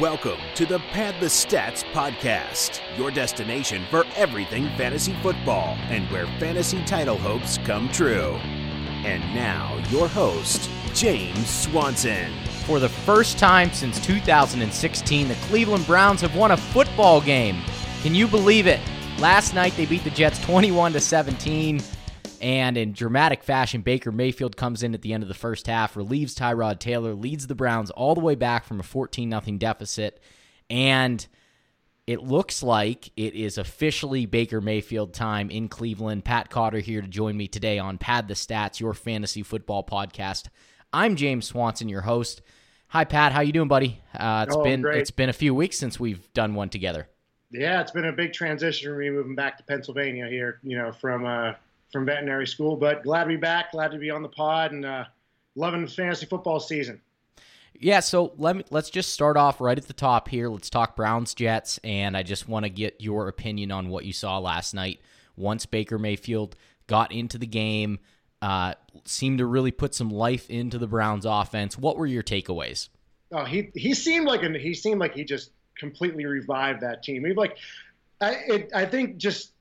[0.00, 6.26] Welcome to the Pad the Stats podcast, your destination for everything fantasy football and where
[6.38, 8.34] fantasy title hopes come true.
[9.06, 12.30] And now, your host, James Swanson.
[12.66, 17.62] For the first time since 2016, the Cleveland Browns have won a football game.
[18.02, 18.80] Can you believe it?
[19.18, 21.80] Last night they beat the Jets 21 to 17.
[22.40, 25.96] And in dramatic fashion, Baker Mayfield comes in at the end of the first half,
[25.96, 30.20] relieves Tyrod Taylor, leads the Browns all the way back from a 14 0 deficit.
[30.68, 31.26] And
[32.06, 36.24] it looks like it is officially Baker Mayfield time in Cleveland.
[36.24, 40.48] Pat Cotter here to join me today on Pad the Stats, your fantasy football podcast.
[40.92, 42.42] I'm James Swanson, your host.
[42.88, 44.00] Hi Pat, how you doing, buddy?
[44.14, 45.00] Uh, it's oh, been great.
[45.00, 47.08] it's been a few weeks since we've done one together.
[47.50, 50.60] Yeah, it's been a big transition for me moving back to Pennsylvania here.
[50.62, 51.54] You know, from uh,
[51.92, 52.76] from veterinary school.
[52.76, 53.72] But glad to be back.
[53.72, 55.04] Glad to be on the pod and uh,
[55.54, 57.00] loving the fantasy football season.
[57.78, 60.48] Yeah, so let me let's just start off right at the top here.
[60.48, 64.12] Let's talk Browns Jets, and I just want to get your opinion on what you
[64.12, 65.00] saw last night.
[65.36, 67.98] Once Baker Mayfield got into the game,
[68.40, 71.76] uh, seemed to really put some life into the Browns offense.
[71.76, 72.88] What were your takeaways?
[73.32, 77.24] Oh, he he seemed like an, he seemed like he just completely revived that team.
[77.24, 77.58] He like
[78.20, 79.52] I it, I think just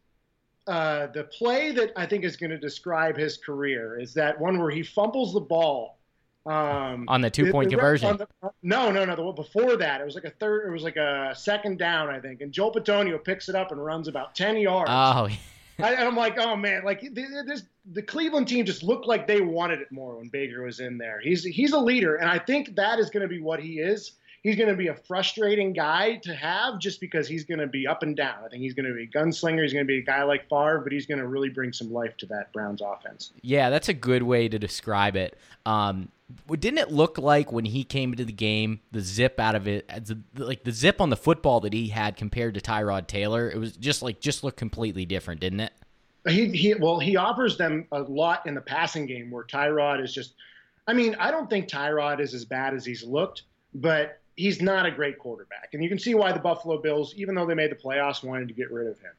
[0.68, 4.60] uh, the play that I think is going to describe his career is that one
[4.60, 5.98] where he fumbles the ball
[6.46, 8.18] um, on the two point conversion.
[8.18, 8.28] The,
[8.62, 9.16] no, no, no.
[9.16, 10.68] The one before that, it was like a third.
[10.68, 12.42] It was like a second down, I think.
[12.42, 14.92] And Joel Bitonio picks it up and runs about ten yards.
[14.92, 15.30] Oh.
[15.78, 19.82] I, am like, oh man, like this, the Cleveland team just looked like they wanted
[19.82, 21.20] it more when Baker was in there.
[21.20, 24.14] He's he's a leader, and I think that is going to be what he is
[24.46, 27.88] he's going to be a frustrating guy to have just because he's going to be
[27.88, 28.36] up and down.
[28.46, 29.64] I think he's going to be a gunslinger.
[29.64, 31.92] He's going to be a guy like Favre, but he's going to really bring some
[31.92, 33.34] life to that Browns offense.
[33.42, 35.36] Yeah, that's a good way to describe it.
[35.66, 36.10] Um,
[36.48, 39.90] didn't it look like when he came into the game, the zip out of it,
[40.38, 43.76] like the zip on the football that he had compared to Tyrod Taylor, it was
[43.76, 45.74] just like just looked completely different, didn't it?
[46.28, 50.14] He, he well, he offers them a lot in the passing game where Tyrod is
[50.14, 50.36] just.
[50.88, 53.44] I mean, I don't think Tyrod is as bad as he's looked,
[53.74, 55.70] but he's not a great quarterback.
[55.74, 58.48] And you can see why the Buffalo Bills, even though they made the playoffs, wanted
[58.48, 59.12] to get rid of him.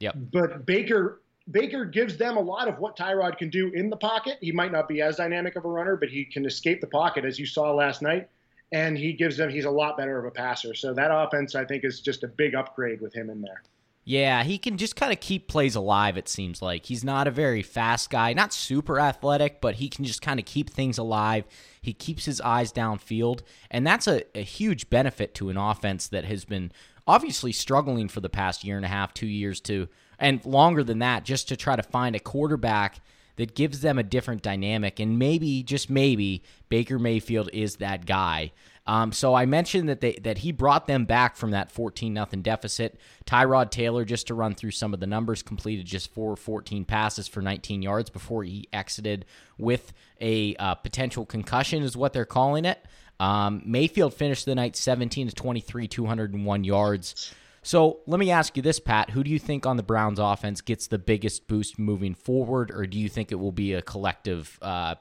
[0.00, 0.16] Yep.
[0.32, 4.38] But Baker Baker gives them a lot of what Tyrod can do in the pocket.
[4.40, 7.24] He might not be as dynamic of a runner, but he can escape the pocket
[7.24, 8.28] as you saw last night.
[8.70, 10.74] And he gives them he's a lot better of a passer.
[10.74, 13.62] So that offense I think is just a big upgrade with him in there.
[14.04, 16.86] Yeah, he can just kind of keep plays alive, it seems like.
[16.86, 20.46] He's not a very fast guy, not super athletic, but he can just kind of
[20.46, 21.44] keep things alive.
[21.80, 26.24] He keeps his eyes downfield, and that's a, a huge benefit to an offense that
[26.24, 26.72] has been
[27.06, 31.00] obviously struggling for the past year and a half, two years to and longer than
[31.00, 33.00] that, just to try to find a quarterback
[33.36, 35.00] that gives them a different dynamic.
[35.00, 38.52] And maybe, just maybe, Baker Mayfield is that guy.
[38.86, 42.42] Um, so I mentioned that they that he brought them back from that 14 nothing
[42.42, 42.98] deficit.
[43.26, 47.28] Tyrod Taylor, just to run through some of the numbers, completed just four 14 passes
[47.28, 49.24] for 19 yards before he exited
[49.56, 52.84] with a uh, potential concussion, is what they're calling it.
[53.20, 57.32] Um, Mayfield finished the night 17 to 23, 201 yards.
[57.62, 59.10] So let me ask you this, Pat.
[59.10, 62.86] Who do you think on the Browns offense gets the biggest boost moving forward, or
[62.86, 64.96] do you think it will be a collective uh,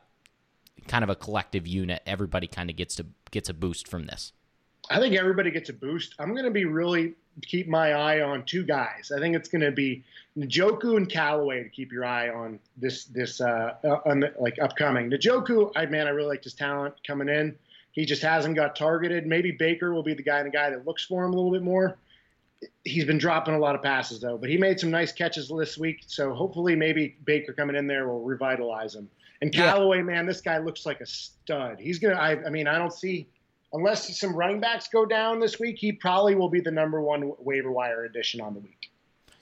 [0.91, 2.03] kind of a collective unit.
[2.05, 4.33] Everybody kind of gets to gets a boost from this.
[4.89, 6.15] I think everybody gets a boost.
[6.19, 7.13] I'm going to be really
[7.43, 9.09] keep my eye on two guys.
[9.15, 10.03] I think it's going to be
[10.37, 13.75] Njoku and Callaway to keep your eye on this this uh,
[14.05, 15.09] on the, like upcoming.
[15.09, 17.55] Njoku, I man, I really like his talent coming in.
[17.93, 19.25] He just hasn't got targeted.
[19.25, 21.63] Maybe Baker will be the guy, the guy that looks for him a little bit
[21.63, 21.97] more.
[22.83, 25.77] He's been dropping a lot of passes though, but he made some nice catches this
[25.77, 26.03] week.
[26.07, 29.09] So hopefully, maybe Baker coming in there will revitalize him.
[29.41, 30.03] And Callaway, yeah.
[30.03, 31.79] man, this guy looks like a stud.
[31.79, 32.15] He's gonna.
[32.15, 33.27] I, I mean, I don't see
[33.73, 37.33] unless some running backs go down this week, he probably will be the number one
[37.39, 38.91] waiver wire addition on the week.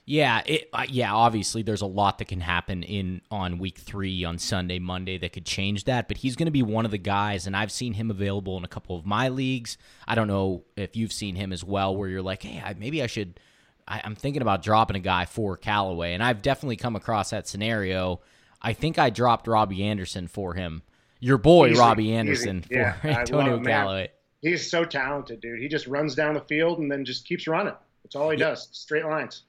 [0.05, 1.13] Yeah, it, uh, yeah.
[1.13, 5.33] Obviously, there's a lot that can happen in on week three on Sunday, Monday that
[5.33, 6.07] could change that.
[6.07, 8.63] But he's going to be one of the guys, and I've seen him available in
[8.63, 9.77] a couple of my leagues.
[10.07, 13.07] I don't know if you've seen him as well, where you're like, hey, maybe I
[13.07, 13.39] should.
[13.87, 17.47] I, I'm thinking about dropping a guy for Callaway, and I've definitely come across that
[17.47, 18.19] scenario
[18.61, 20.81] I think I dropped Robbie Anderson for him.
[21.19, 22.75] Your boy easy, Robbie Anderson easy.
[22.75, 24.09] yeah, for Antonio Callaway.
[24.41, 25.59] He's so talented, dude.
[25.59, 27.73] He just runs down the field and then just keeps running.
[28.03, 28.49] That's all he yeah.
[28.49, 28.69] does.
[28.71, 29.43] Straight lines.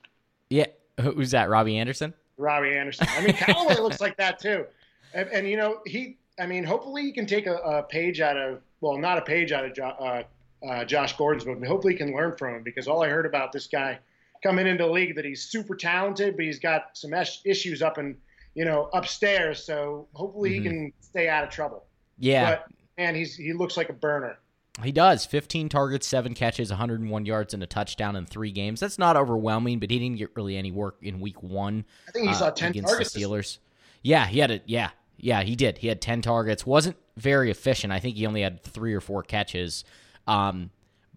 [0.49, 0.67] Yeah.
[1.01, 1.49] Who's that?
[1.49, 2.13] Robbie Anderson?
[2.37, 3.07] Robbie Anderson.
[3.11, 4.67] I mean, Callaway looks like that too.
[5.15, 6.19] And, and, you know, he.
[6.39, 8.61] I mean, hopefully he can take a, a page out of.
[8.81, 10.23] Well, not a page out of jo- uh,
[10.67, 13.27] uh, Josh Gordon's book, but hopefully he can learn from him because all I heard
[13.27, 13.99] about this guy
[14.43, 17.13] coming into the league that he's super talented, but he's got some
[17.45, 18.17] issues up in
[18.55, 19.65] you know, upstairs.
[19.65, 20.63] So hopefully mm-hmm.
[20.63, 21.85] he can stay out of trouble.
[22.19, 22.57] Yeah.
[22.57, 22.67] But
[22.99, 24.39] and he's he looks like a burner.
[24.83, 25.27] He does.
[25.27, 28.81] 15 targets, 7 catches, 101 yards, and a touchdown in three games.
[28.81, 31.85] That's not overwhelming, but he didn't get really any work in week one.
[32.09, 33.13] I think he uh, saw 10 against targets.
[33.13, 33.59] the Steelers.
[34.03, 34.63] Yeah, he had it.
[34.67, 35.79] yeah, yeah, he did.
[35.79, 36.65] He had 10 targets.
[36.65, 37.93] Wasn't very efficient.
[37.93, 39.85] I think he only had 3 or 4 catches.
[40.27, 40.71] Um,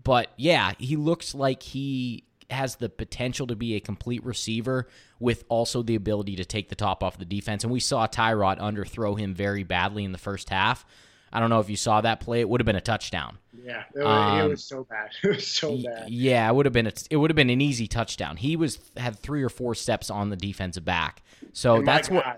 [0.03, 4.88] but yeah, he looks like he has the potential to be a complete receiver
[5.19, 7.63] with also the ability to take the top off the defense.
[7.63, 10.85] And we saw Tyrod underthrow him very badly in the first half.
[11.31, 12.41] I don't know if you saw that play.
[12.41, 13.39] It would have been a touchdown.
[13.63, 15.09] Yeah, it, Um, it was so bad.
[15.23, 16.09] It was so bad.
[16.09, 18.38] Yeah, it would have been a, it would have been an easy touchdown.
[18.38, 21.23] He was had three or four steps on the defensive back.
[21.51, 22.38] So And my that's what God,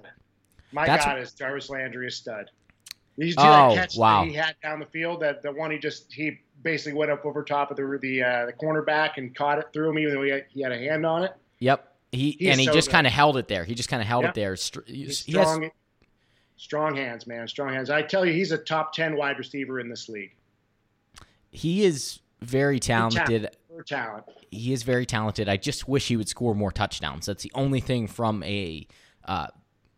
[0.71, 2.51] my that's God is Jarvis Landry a stud.
[3.19, 4.23] Did you see Oh, that catch wow.
[4.23, 5.21] that he had down the field?
[5.21, 8.45] That the one he just he basically went up over top of the the uh,
[8.47, 11.06] the cornerback and caught it through him, even though he had, he had a hand
[11.06, 11.33] on it.
[11.59, 11.94] Yep.
[12.12, 13.63] He He's and he so just kind of held it there.
[13.63, 14.56] He just kind of held it there.
[14.57, 15.71] Str- He's he has- strong,
[16.57, 17.47] strong hands, man.
[17.47, 17.89] Strong hands.
[17.89, 20.33] I tell you, he's a top ten wide receiver in this league.
[21.51, 23.56] he is very talented.
[23.69, 24.23] For talent.
[24.51, 25.50] he is very talented.
[25.50, 27.25] I just wish he would score more touchdowns.
[27.25, 28.88] That's the only thing from a,
[29.25, 29.47] uh,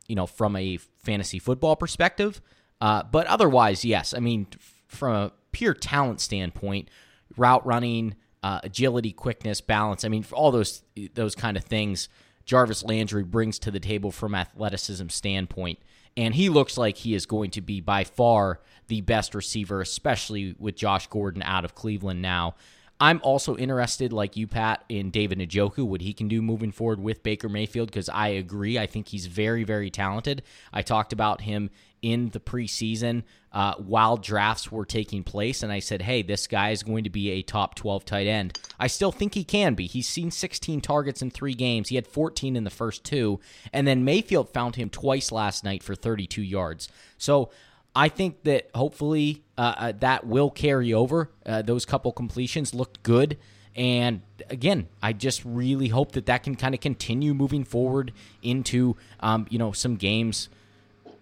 [0.07, 2.41] you know, from a fantasy football perspective.
[2.81, 4.13] Uh, but otherwise, yes.
[4.15, 4.47] I mean,
[4.87, 6.87] from a pure talent standpoint,
[7.35, 8.13] route running,
[8.43, 10.05] uh, agility, quickness, balance.
[10.05, 10.83] I mean, for all those
[11.15, 12.09] those kind of things,
[12.45, 15.79] Jarvis Landry brings to the table from athleticism standpoint,
[16.15, 20.55] and he looks like he is going to be by far the best receiver, especially
[20.59, 22.53] with Josh Gordon out of Cleveland now.
[22.99, 26.99] I'm also interested, like you, Pat, in David Njoku, what he can do moving forward
[26.99, 28.79] with Baker Mayfield, because I agree.
[28.79, 30.41] I think he's very, very talented.
[30.73, 31.69] I talked about him
[32.01, 36.71] in the preseason uh, while drafts were taking place, and I said, hey, this guy
[36.71, 38.59] is going to be a top 12 tight end.
[38.79, 39.87] I still think he can be.
[39.87, 43.39] He's seen 16 targets in three games, he had 14 in the first two,
[43.73, 46.89] and then Mayfield found him twice last night for 32 yards.
[47.17, 47.49] So,
[47.97, 51.31] I think that hopefully uh, uh, that will carry over.
[51.43, 53.39] Uh, those couple completions looked good.
[53.75, 54.21] And
[54.51, 58.13] again, I just really hope that that can kind of continue moving forward
[58.43, 60.47] into, um, you know, some games,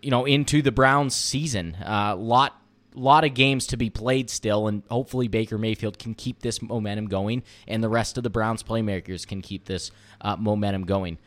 [0.01, 1.77] you know, into the Browns season.
[1.81, 2.61] A uh, lot,
[2.93, 7.07] lot of games to be played still, and hopefully Baker Mayfield can keep this momentum
[7.07, 11.19] going, and the rest of the Browns playmakers can keep this uh, momentum going.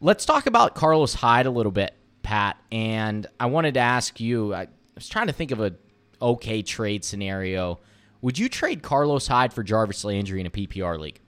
[0.00, 1.92] Let's talk about Carlos Hyde a little bit,
[2.22, 2.56] Pat.
[2.72, 4.56] And I wanted to ask you.
[4.98, 5.74] Was trying to think of a
[6.20, 7.78] okay trade scenario.
[8.20, 11.20] Would you trade Carlos Hyde for Jarvis Landry in a PPR league?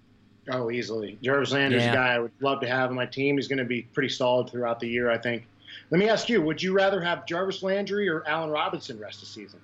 [0.51, 1.17] Oh, easily.
[1.23, 1.93] Jarvis Landry's Yeah.
[1.93, 3.37] a guy I would love to have on my team.
[3.37, 5.47] He's going to be pretty solid throughout the year, I think.
[5.91, 9.21] Let me ask you: Would you rather have Jarvis Landry or Allen Robinson rest of
[9.23, 9.61] the season?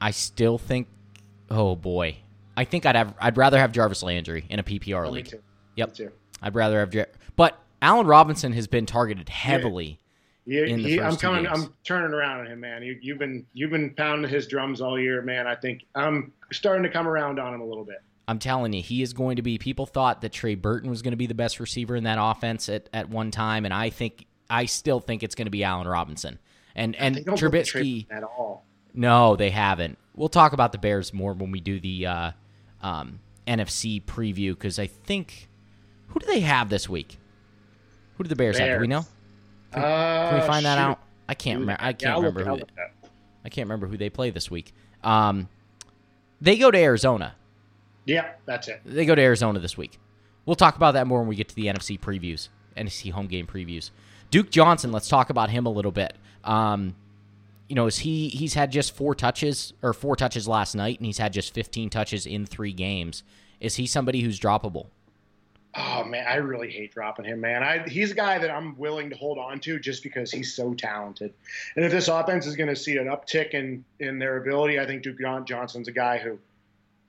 [0.00, 0.88] I still think.
[1.50, 2.16] Oh boy,
[2.56, 3.14] I think I'd have.
[3.20, 5.32] I'd rather have Jarvis Landry in a PPR Oh, league.
[5.76, 6.12] Yep, Me too.
[6.42, 6.90] I'd rather have.
[6.90, 9.98] Jar- But Allen Robinson has been targeted heavily.
[10.46, 11.46] You- in the he- first I'm coming.
[11.46, 12.82] I'm turning around on him, man.
[12.82, 15.46] You, you've been you've been pounding his drums all year, man.
[15.46, 18.02] I think I'm starting to come around on him a little bit.
[18.26, 19.58] I'm telling you, he is going to be.
[19.58, 22.68] People thought that Trey Burton was going to be the best receiver in that offense
[22.68, 25.86] at, at one time, and I think I still think it's going to be Allen
[25.86, 26.38] Robinson.
[26.74, 28.06] And and Trubisky.
[28.10, 28.64] At all.
[28.94, 29.98] No, they haven't.
[30.14, 32.30] We'll talk about the Bears more when we do the uh,
[32.82, 35.48] um, NFC preview because I think
[36.08, 37.18] who do they have this week?
[38.16, 38.78] Who do the Bears, have?
[38.78, 39.04] Do we know?
[39.74, 40.28] Bears.
[40.30, 41.00] Can we Uh, find that out?
[41.28, 41.82] I can't remember.
[41.82, 42.54] I can't Yeah, remember who.
[42.62, 42.70] up.
[43.44, 44.72] I can't remember who they play this week.
[45.02, 45.48] Um,
[46.40, 47.34] they go to Arizona.
[48.06, 48.80] Yeah, that's it.
[48.84, 49.98] They go to Arizona this week.
[50.46, 53.46] We'll talk about that more when we get to the NFC previews, NFC home game
[53.46, 53.90] previews.
[54.30, 56.14] Duke Johnson, let's talk about him a little bit.
[56.42, 56.94] Um,
[57.68, 61.06] you know, is he he's had just four touches or four touches last night, and
[61.06, 63.22] he's had just 15 touches in three games.
[63.60, 64.88] Is he somebody who's droppable?
[65.76, 67.64] Oh man, I really hate dropping him, man.
[67.64, 70.72] I, he's a guy that I'm willing to hold on to just because he's so
[70.74, 71.34] talented.
[71.74, 74.86] And if this offense is going to see an uptick in in their ability, I
[74.86, 76.38] think Duke Johnson's a guy who,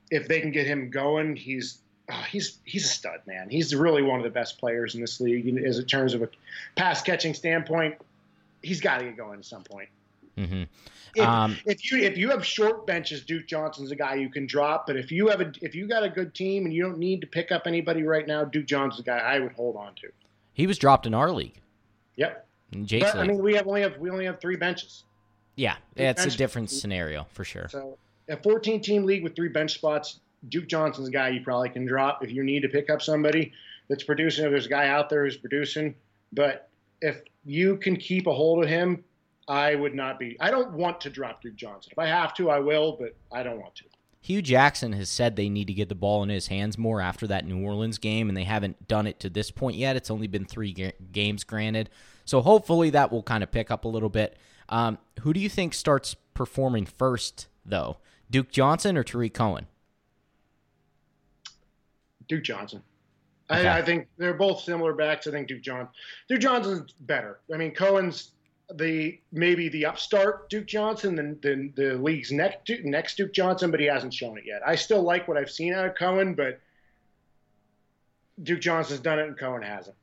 [0.09, 1.77] if they can get him going, he's
[2.09, 3.49] oh, he's he's a stud, man.
[3.49, 6.23] He's really one of the best players in this league in- as in terms of
[6.23, 6.29] a
[6.75, 7.95] pass catching standpoint.
[8.63, 9.89] He's got to get going at some point.
[10.37, 10.63] Mm-hmm.
[11.15, 14.45] If, Um, if you if you have short benches, Duke Johnson's a guy you can
[14.45, 14.85] drop.
[14.87, 17.21] But if you have a if you got a good team and you don't need
[17.21, 20.09] to pick up anybody right now, Duke Johnson's a guy I would hold on to.
[20.53, 21.59] He was dropped in our league.
[22.15, 22.47] Yep.
[22.83, 25.03] Jake's But I mean, we have only have we only have three benches.
[25.55, 27.67] yeah, Three it's a different scenario for sure.
[27.69, 30.19] So a 14 team league with three bench spots,
[30.49, 33.53] Duke Johnson's a guy you probably can drop if you need to pick up somebody
[33.87, 34.45] that's producing.
[34.45, 35.95] If there's a guy out there who's producing,
[36.33, 36.69] but
[37.01, 39.03] if you can keep a hold of him,
[39.47, 40.37] I would not be.
[40.39, 41.91] I don't want to drop Duke Johnson.
[41.91, 43.83] If I have to, I will, but I don't want to.
[44.21, 47.27] Hue Jackson has said they need to get the ball in his hands more after
[47.27, 49.95] that New Orleans game, and they haven't done it to this point yet.
[49.95, 51.91] It's only been three ga- games, granted.
[52.25, 54.35] So hopefully that will kind of pick up a little bit.
[54.67, 57.97] Um, who do you think starts performing first, though?
[58.31, 59.67] Duke Johnson or Tarik Cohen?
[62.27, 62.81] Duke Johnson.
[63.51, 63.67] Okay.
[63.67, 65.27] I, I, think they're both similar backs.
[65.27, 65.89] I think Duke Johnson.
[66.27, 67.41] Duke Johnson's better.
[67.53, 68.31] I mean, Cohen's
[68.73, 73.85] the maybe the upstart Duke Johnson than, the league's next next Duke Johnson, but he
[73.85, 74.61] hasn't shown it yet.
[74.65, 76.59] I still like what I've seen out of Cohen, but
[78.41, 79.95] Duke Johnson's done it and Cohen hasn't.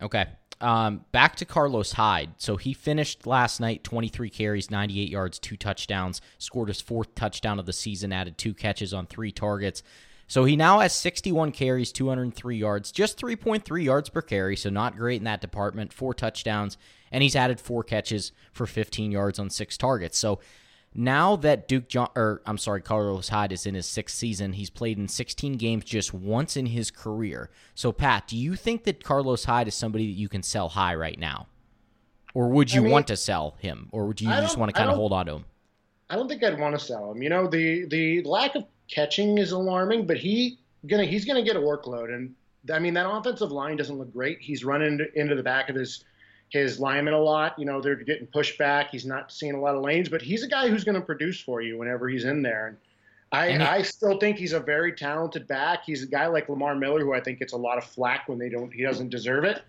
[0.00, 0.26] Okay.
[0.60, 2.30] Um, back to Carlos Hyde.
[2.38, 7.58] So he finished last night 23 carries, 98 yards, two touchdowns, scored his fourth touchdown
[7.58, 9.82] of the season, added two catches on three targets.
[10.28, 14.96] So he now has 61 carries, 203 yards, just 3.3 yards per carry, so not
[14.96, 15.92] great in that department.
[15.92, 16.78] Four touchdowns,
[17.12, 20.18] and he's added four catches for 15 yards on six targets.
[20.18, 20.40] So
[20.94, 24.70] now that Duke John, or I'm sorry, Carlos Hyde is in his sixth season, he's
[24.70, 27.50] played in 16 games just once in his career.
[27.74, 30.94] So Pat, do you think that Carlos Hyde is somebody that you can sell high
[30.94, 31.46] right now,
[32.34, 34.76] or would you I mean, want to sell him, or do you just want to
[34.76, 35.44] kind of hold on to him?
[36.10, 37.22] I don't think I'd want to sell him.
[37.22, 41.56] You know, the the lack of catching is alarming, but he gonna he's gonna get
[41.56, 42.34] a workload, and
[42.70, 44.38] I mean that offensive line doesn't look great.
[44.40, 46.04] He's running into, into the back of his
[46.52, 47.58] his lineman a lot.
[47.58, 48.90] You know, they're getting pushed back.
[48.90, 51.40] He's not seeing a lot of lanes, but he's a guy who's going to produce
[51.40, 52.66] for you whenever he's in there.
[52.66, 52.76] And
[53.32, 55.84] I, and he, I still think he's a very talented back.
[55.86, 58.38] He's a guy like Lamar Miller, who I think gets a lot of flack when
[58.38, 59.62] they don't, he doesn't deserve it.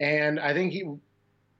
[0.00, 0.90] And I think he,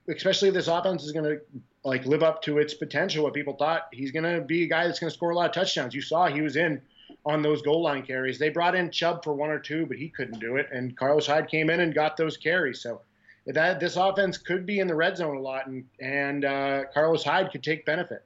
[0.09, 1.41] especially if this offense is going to
[1.83, 4.87] like live up to its potential, what people thought, he's going to be a guy
[4.87, 5.93] that's going to score a lot of touchdowns.
[5.93, 6.81] You saw he was in
[7.23, 8.39] on those goal line carries.
[8.39, 10.69] They brought in Chubb for one or two, but he couldn't do it.
[10.71, 12.81] And Carlos Hyde came in and got those carries.
[12.81, 13.01] So
[13.47, 17.23] that this offense could be in the red zone a lot, and and uh, Carlos
[17.23, 18.25] Hyde could take benefit.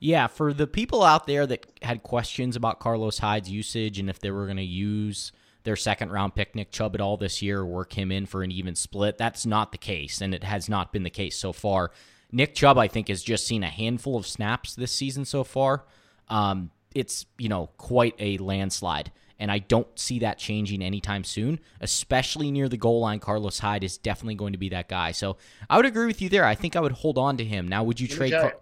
[0.00, 4.18] Yeah, for the people out there that had questions about Carlos Hyde's usage and if
[4.18, 5.32] they were going to use
[5.62, 8.42] their second round pick Nick Chubb at all this year or work him in for
[8.42, 11.52] an even split, that's not the case, and it has not been the case so
[11.52, 11.90] far.
[12.30, 15.84] Nick Chubb, I think, has just seen a handful of snaps this season so far.
[16.28, 21.60] Um, it's you know quite a landslide, and I don't see that changing anytime soon.
[21.80, 25.12] Especially near the goal line, Carlos Hyde is definitely going to be that guy.
[25.12, 25.36] So
[25.68, 26.44] I would agree with you there.
[26.44, 27.68] I think I would hold on to him.
[27.68, 28.32] Now, would you trade?
[28.32, 28.56] Car-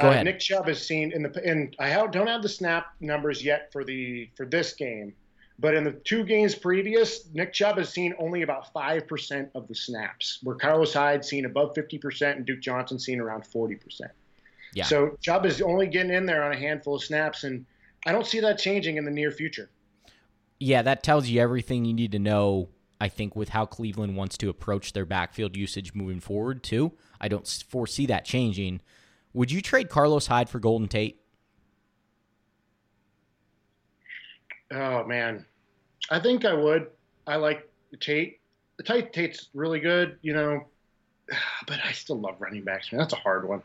[0.00, 0.24] Go uh, ahead.
[0.24, 3.84] Nick Chubb has seen in the and I don't have the snap numbers yet for
[3.84, 5.14] the for this game,
[5.58, 9.68] but in the two games previous, Nick Chubb has seen only about five percent of
[9.68, 13.76] the snaps, where Carlos Hyde seen above fifty percent and Duke Johnson seen around forty
[13.76, 14.10] percent.
[14.74, 14.84] Yeah.
[14.84, 17.64] So Chubb is only getting in there on a handful of snaps, and
[18.04, 19.70] I don't see that changing in the near future.
[20.64, 22.70] Yeah, that tells you everything you need to know.
[22.98, 26.92] I think with how Cleveland wants to approach their backfield usage moving forward too.
[27.20, 28.80] I don't foresee that changing.
[29.34, 31.20] Would you trade Carlos Hyde for Golden Tate?
[34.70, 35.44] Oh man,
[36.08, 36.86] I think I would.
[37.26, 37.68] I like
[38.00, 38.40] Tate.
[38.78, 40.64] The Tate Tate's really good, you know,
[41.66, 42.90] but I still love running backs.
[42.90, 43.62] Man, that's a hard one.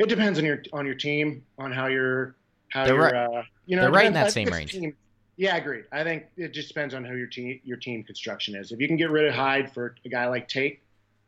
[0.00, 2.34] It depends on your on your team, on how you're
[2.70, 3.04] how they're you're.
[3.04, 3.14] Right.
[3.14, 4.72] Uh, you know, they're right in that same range.
[4.72, 4.96] Team,
[5.40, 5.86] yeah, agreed.
[5.90, 8.72] I think it just depends on who your team your team construction is.
[8.72, 10.82] If you can get rid of Hyde for a guy like Tate,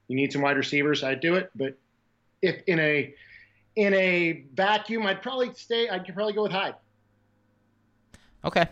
[0.06, 1.02] you need some wide receivers.
[1.02, 1.50] I'd do it.
[1.54, 1.78] But
[2.42, 3.14] if in a
[3.74, 5.88] in a vacuum, I'd probably stay.
[5.88, 6.74] I'd probably go with Hyde.
[8.44, 8.66] Okay.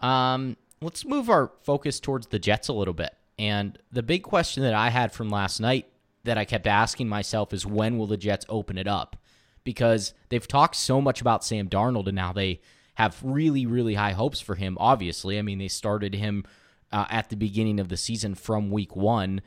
[0.00, 3.14] Um, let's move our focus towards the Jets a little bit.
[3.38, 5.86] And the big question that I had from last night
[6.24, 9.18] that I kept asking myself is when will the Jets open it up?
[9.64, 12.62] Because they've talked so much about Sam Darnold and now they
[12.94, 15.38] have really, really high hopes for him, obviously.
[15.38, 16.44] I mean, they started him
[16.92, 19.40] uh, at the beginning of the season from week one,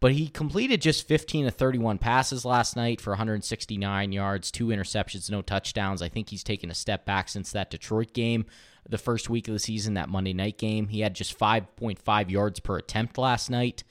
[0.00, 5.30] but he completed just 15 to 31 passes last night for 169 yards, two interceptions,
[5.30, 6.02] no touchdowns.
[6.02, 8.46] I think he's taken a step back since that Detroit game,
[8.88, 10.88] the first week of the season, that Monday night game.
[10.88, 13.84] He had just 5.5 yards per attempt last night.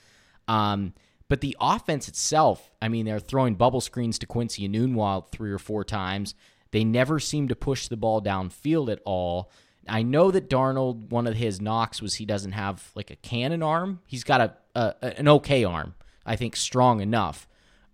[0.48, 0.94] Um,
[1.28, 5.60] but the offense itself, I mean, they're throwing bubble screens to Quincy Enunwa three or
[5.60, 6.34] four times.
[6.72, 9.52] They never seem to push the ball downfield at all.
[9.88, 13.64] I know that Darnold, one of his knocks was he doesn't have like a cannon
[13.64, 14.02] arm.
[14.06, 15.96] He's got a, a an okay arm.
[16.26, 17.48] I think strong enough.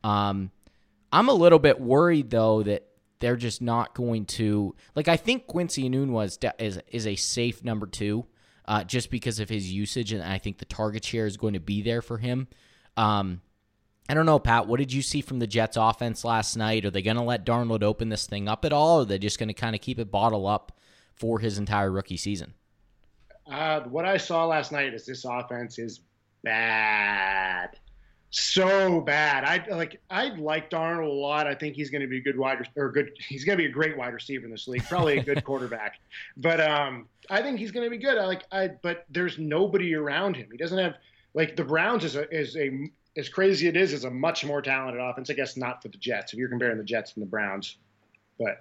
[0.03, 0.51] Um,
[1.11, 2.87] I'm a little bit worried though that
[3.19, 5.07] they're just not going to like.
[5.07, 8.25] I think Quincy Enunwa is is, is a safe number two,
[8.67, 11.59] uh, just because of his usage, and I think the target share is going to
[11.59, 12.47] be there for him.
[12.97, 13.41] Um,
[14.07, 14.67] I don't know, Pat.
[14.67, 16.85] What did you see from the Jets offense last night?
[16.85, 19.17] Are they going to let Darnold open this thing up at all, or are they
[19.17, 20.71] just going to kind of keep it bottle up
[21.15, 22.53] for his entire rookie season?
[23.49, 26.01] Uh, what I saw last night is this offense is
[26.43, 27.79] bad,
[28.29, 29.43] so bad.
[29.43, 31.47] I like I like Darnold a lot.
[31.47, 33.11] I think he's going to be a good wide or good.
[33.27, 34.83] He's going to be a great wide receiver in this league.
[34.85, 35.99] Probably a good quarterback,
[36.37, 38.17] but um, I think he's going to be good.
[38.17, 40.47] I like I, but there's nobody around him.
[40.51, 40.95] He doesn't have
[41.33, 44.61] like the Browns is a is a as crazy it is, is a much more
[44.61, 45.29] talented offense.
[45.29, 47.77] I guess not for the Jets if you're comparing the Jets and the Browns,
[48.37, 48.59] but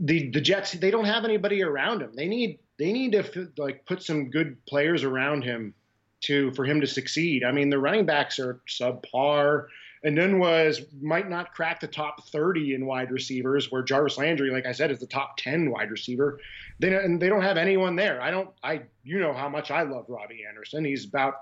[0.00, 2.12] the the Jets they don't have anybody around him.
[2.14, 5.74] They need they need to like put some good players around him
[6.22, 7.44] to for him to succeed.
[7.44, 9.66] I mean, the running backs are subpar.
[10.04, 14.50] And then was might not crack the top 30 in wide receivers, where Jarvis Landry,
[14.50, 16.40] like I said, is the top 10 wide receiver.
[16.80, 18.20] They and they don't have anyone there.
[18.20, 18.50] I don't.
[18.64, 20.84] I you know how much I love Robbie Anderson.
[20.84, 21.34] He's about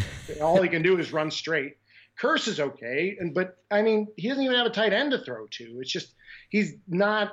[0.40, 1.76] all he can do is run straight.
[2.20, 5.18] Kearse is okay, and but I mean he doesn't even have a tight end to
[5.18, 5.78] throw to.
[5.80, 6.14] It's just
[6.48, 7.32] he's not.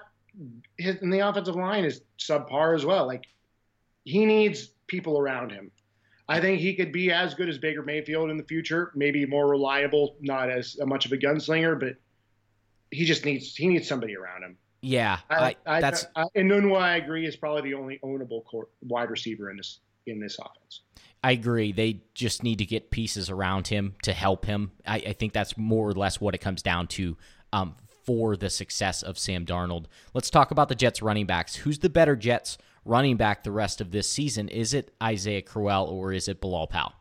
[0.78, 3.08] His, and the offensive line is subpar as well.
[3.08, 3.24] Like
[4.04, 5.72] he needs people around him.
[6.28, 9.48] I think he could be as good as Baker Mayfield in the future, maybe more
[9.48, 11.96] reliable, not as much of a gunslinger, but
[12.92, 14.58] he just needs he needs somebody around him.
[14.82, 18.70] Yeah, I, I, that's I, and Nunwa, I agree, is probably the only ownable court,
[18.82, 20.82] wide receiver in this in this offense.
[21.24, 21.72] I agree.
[21.72, 24.72] They just need to get pieces around him to help him.
[24.86, 27.18] I, I think that's more or less what it comes down to
[27.52, 29.86] um, for the success of Sam Darnold.
[30.14, 31.56] Let's talk about the Jets running backs.
[31.56, 34.48] Who's the better Jets running back the rest of this season?
[34.48, 36.94] Is it Isaiah Crowell or is it Bilal Powell?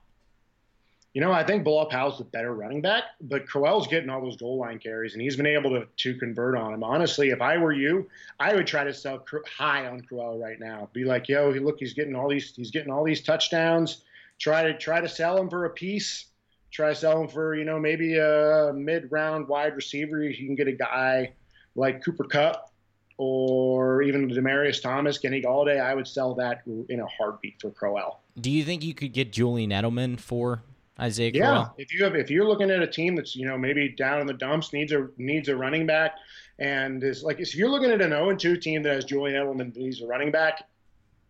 [1.13, 4.37] You know, I think Bilal Powell's the better running back, but Crowell's getting all those
[4.37, 6.83] goal line carries, and he's been able to, to convert on him.
[6.83, 8.09] Honestly, if I were you,
[8.41, 10.89] I would try to sell high on Crowell right now.
[10.93, 14.03] Be like, yo, look, he's getting all these, he's getting all these touchdowns.
[14.41, 16.27] Try to try to sell him for a piece.
[16.73, 20.21] Try to sell him for you know maybe a mid round wide receiver.
[20.21, 21.35] You can get a guy
[21.77, 22.74] like Cooper Kupp
[23.17, 28.21] or even Demaryius Thomas, Kenny Golladay, I would sell that in a heartbeat for Crowell.
[28.41, 30.63] Do you think you could get Julian Edelman for
[30.99, 31.75] Isaiah yeah, Crowell?
[31.79, 34.27] if you have, if you're looking at a team that's you know maybe down in
[34.27, 36.17] the dumps, needs a needs a running back,
[36.59, 39.75] and is like if you're looking at an 0 2 team that has Julian Edelman
[39.77, 40.65] needs a running back,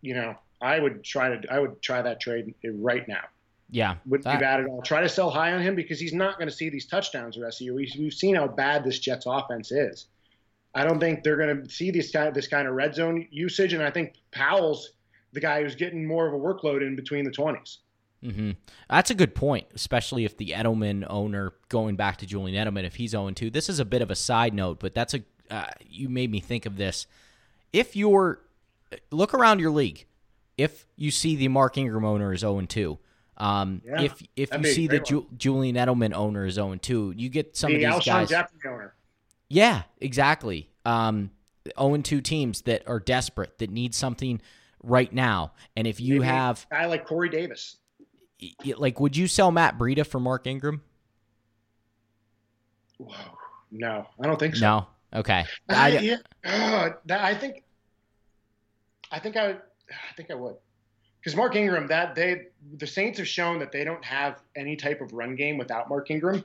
[0.01, 3.21] you know I would try to I would try that trade right now.
[3.69, 4.81] Yeah, wouldn't that, be bad at all.
[4.81, 7.41] Try to sell high on him because he's not going to see these touchdowns the
[7.41, 7.73] rest of the year.
[7.73, 10.05] We've, we've seen how bad this Jets offense is.
[10.75, 13.27] I don't think they're going to see this kind of, this kind of red zone
[13.31, 14.91] usage, and I think Powell's
[15.31, 17.77] the guy who's getting more of a workload in between the 20s.
[18.23, 18.51] Mm-hmm.
[18.89, 22.95] That's a good point, especially if the Edelman owner, going back to Julian Edelman, if
[22.95, 23.49] he's 0 2.
[23.49, 25.21] This is a bit of a side note, but that's a
[25.51, 27.05] uh, you made me think of this.
[27.71, 28.41] If you're
[29.11, 30.05] look around your league,
[30.57, 32.97] if you see the Mark Ingram owner is 0 2,
[33.37, 37.29] um, yeah, if if you see the Ju- Julian Edelman owner is 0 2, you
[37.29, 38.47] get some the of these Alshon guys.
[38.65, 38.95] owner.
[39.49, 40.69] Yeah, exactly.
[40.85, 41.31] Um,
[41.79, 44.41] 0 2 teams that are desperate, that need something
[44.83, 45.53] right now.
[45.75, 46.65] And if you Maybe have.
[46.71, 47.77] a guy like Corey Davis.
[48.77, 50.81] Like, would you sell Matt Breida for Mark Ingram?
[52.97, 53.15] Whoa.
[53.71, 54.65] No, I don't think so.
[54.65, 54.87] No.
[55.19, 55.45] Okay.
[55.69, 57.63] I, yeah, uh, I think.
[59.11, 59.51] I think I.
[59.51, 60.55] I think I would.
[61.19, 65.01] Because Mark Ingram, that they the Saints have shown that they don't have any type
[65.01, 66.43] of run game without Mark Ingram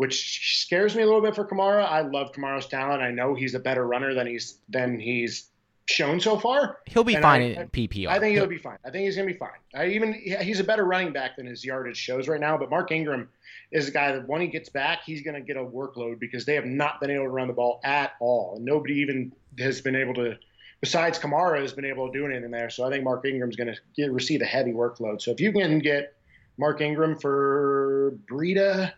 [0.00, 1.84] which scares me a little bit for Kamara.
[1.84, 3.02] I love Kamara's talent.
[3.02, 5.50] I know he's a better runner than he's than he's
[5.84, 6.78] shown so far.
[6.86, 8.08] He'll be and fine I, in PPR.
[8.08, 8.78] I think he'll be fine.
[8.82, 9.50] I think he's gonna be fine.
[9.74, 12.56] I even he's a better running back than his yardage shows right now.
[12.56, 13.28] But Mark Ingram
[13.72, 16.54] is a guy that when he gets back, he's gonna get a workload because they
[16.54, 19.96] have not been able to run the ball at all, and nobody even has been
[19.96, 20.34] able to.
[20.80, 23.76] Besides Kamara has been able to do anything there, so I think Mark Ingram's going
[23.96, 25.20] to receive a heavy workload.
[25.20, 26.14] So if you can get
[26.56, 28.94] Mark Ingram for Breida,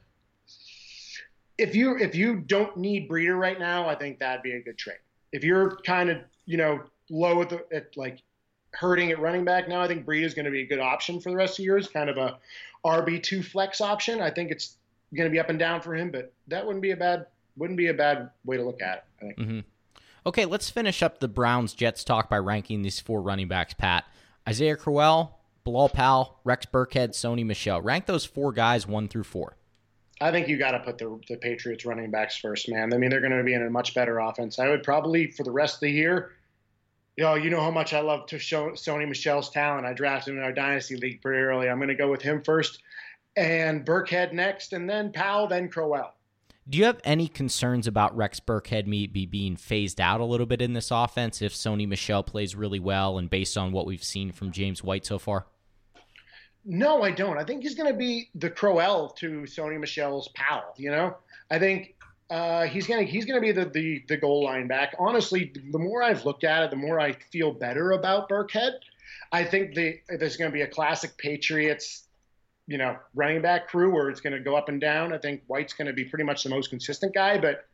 [1.59, 4.79] if you if you don't need Breida right now, I think that'd be a good
[4.79, 4.99] trade.
[5.33, 8.23] If you're kind of you know low at the at like
[8.73, 11.21] hurting at running back now, I think Breida is going to be a good option
[11.21, 11.79] for the rest of the year.
[11.79, 12.38] It's kind of a
[12.85, 14.21] RB two flex option.
[14.21, 14.77] I think it's
[15.15, 17.77] going to be up and down for him, but that wouldn't be a bad wouldn't
[17.77, 19.05] be a bad way to look at it.
[19.19, 19.38] I think.
[19.38, 19.61] Mm-hmm.
[20.25, 23.75] Okay, let's finish up the Browns Jets talk by ranking these four running backs.
[23.75, 24.05] Pat
[24.49, 27.81] Isaiah Crowell, Bilal Powell, Rex Burkhead, Sony Michel.
[27.81, 29.57] Rank those four guys one through four.
[30.23, 32.95] I think you got to put the, the Patriots running backs first, man.
[32.95, 34.59] I mean, they're going to be in a much better offense.
[34.61, 36.33] I would probably, for the rest of the year,
[37.17, 39.85] you know, you know how much I love to show Sony Michel's talent.
[39.85, 41.69] I drafted him in our dynasty league pretty early.
[41.69, 42.83] I'm going to go with him first,
[43.37, 46.15] and Burkhead next, and then Powell, then Crowell.
[46.69, 50.63] Do you have any concerns about Rex Burkhead maybe being phased out a little bit
[50.63, 54.31] in this offense if Sony Michel plays really well and based on what we've seen
[54.31, 55.47] from James White so far?
[56.64, 57.38] No, I don't.
[57.38, 60.75] I think he's going to be the Crowell to Sony Michel's Powell.
[60.77, 61.16] You know,
[61.51, 61.96] I think
[62.31, 64.94] uh, he's gonna he's gonna be the, the the goal line back.
[64.98, 68.72] Honestly, the more I've looked at it, the more I feel better about Burkhead.
[69.33, 72.07] I think the, there's going to be a classic Patriots,
[72.66, 75.12] you know, running back crew where it's going to go up and down.
[75.12, 77.66] I think White's going to be pretty much the most consistent guy, but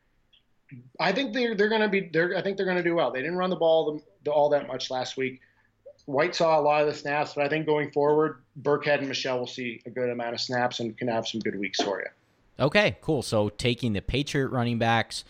[1.01, 3.11] I think they're they're going to be they're I think they're going to do well.
[3.11, 5.41] They didn't run the ball the, the, all that much last week.
[6.09, 9.39] White saw a lot of the snaps, but I think going forward, Burkhead and Michel
[9.39, 12.07] will see a good amount of snaps and can have some good weeks for you.
[12.65, 13.23] Okay, cool.
[13.23, 15.25] So taking the Patriot running backs,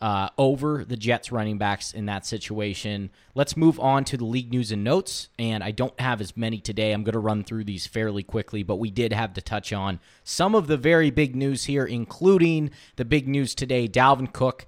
[0.00, 3.10] uh, over the Jets running backs in that situation.
[3.34, 5.28] Let's move on to the league news and notes.
[5.38, 6.92] And I don't have as many today.
[6.92, 10.00] I'm going to run through these fairly quickly, but we did have to touch on
[10.24, 14.66] some of the very big news here, including the big news today Dalvin Cook.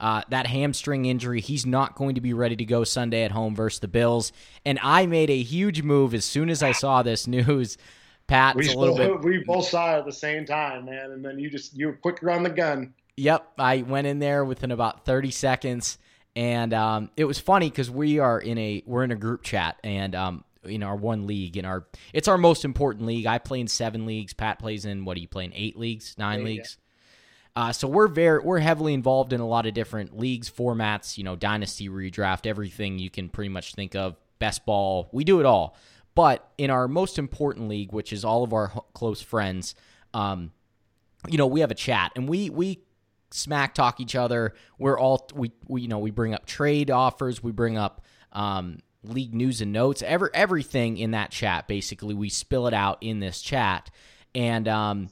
[0.00, 3.54] Uh, that hamstring injury, he's not going to be ready to go Sunday at home
[3.54, 4.32] versus the Bills.
[4.64, 7.76] And I made a huge move as soon as I saw this news.
[8.26, 9.20] Pat, we, a little bit.
[9.22, 11.10] We both saw it at the same time, man.
[11.10, 12.94] And then you just you were quicker on the gun.
[13.16, 15.98] Yep, I went in there within about 30 seconds,
[16.34, 19.78] and um, it was funny because we are in a we're in a group chat,
[19.84, 23.26] and um, in our one league, in our it's our most important league.
[23.26, 24.32] I play in seven leagues.
[24.32, 26.78] Pat plays in what do you play in eight leagues, nine leagues.
[27.60, 31.24] Uh, so we're very we're heavily involved in a lot of different leagues, formats, you
[31.24, 34.16] know, dynasty redraft, everything you can pretty much think of.
[34.38, 35.76] Best ball, we do it all.
[36.14, 39.74] But in our most important league, which is all of our close friends,
[40.14, 40.52] um,
[41.28, 42.78] you know, we have a chat and we we
[43.30, 44.54] smack talk each other.
[44.78, 48.00] We're all we, we you know we bring up trade offers, we bring up
[48.32, 51.68] um, league news and notes, ever everything in that chat.
[51.68, 53.90] Basically, we spill it out in this chat,
[54.34, 55.10] and um,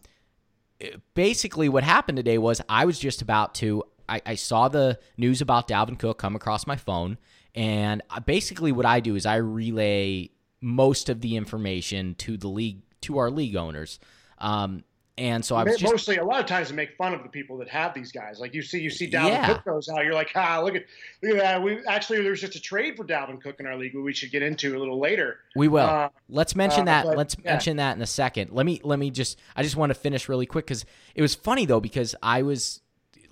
[1.14, 3.84] basically what happened today was I was just about to.
[4.08, 7.18] I, I saw the news about Dalvin Cook come across my phone,
[7.54, 12.82] and basically what I do is I relay most of the information to the league
[13.02, 13.98] to our league owners.
[14.38, 14.84] Um,
[15.18, 17.28] and so I was just, mostly a lot of times to make fun of the
[17.28, 18.38] people that have these guys.
[18.38, 19.46] Like you see, you see Dalvin yeah.
[19.46, 20.84] Cook goes out, you're like, ah, look at
[21.22, 21.62] look at that.
[21.62, 24.42] We actually there's just a trade for Dalvin Cook in our league, we should get
[24.42, 25.38] into a little later.
[25.56, 25.86] We will.
[25.86, 27.04] Uh, Let's mention uh, that.
[27.06, 27.52] But, Let's yeah.
[27.52, 28.52] mention that in a second.
[28.52, 29.38] Let me let me just.
[29.56, 32.80] I just want to finish really quick because it was funny though because I was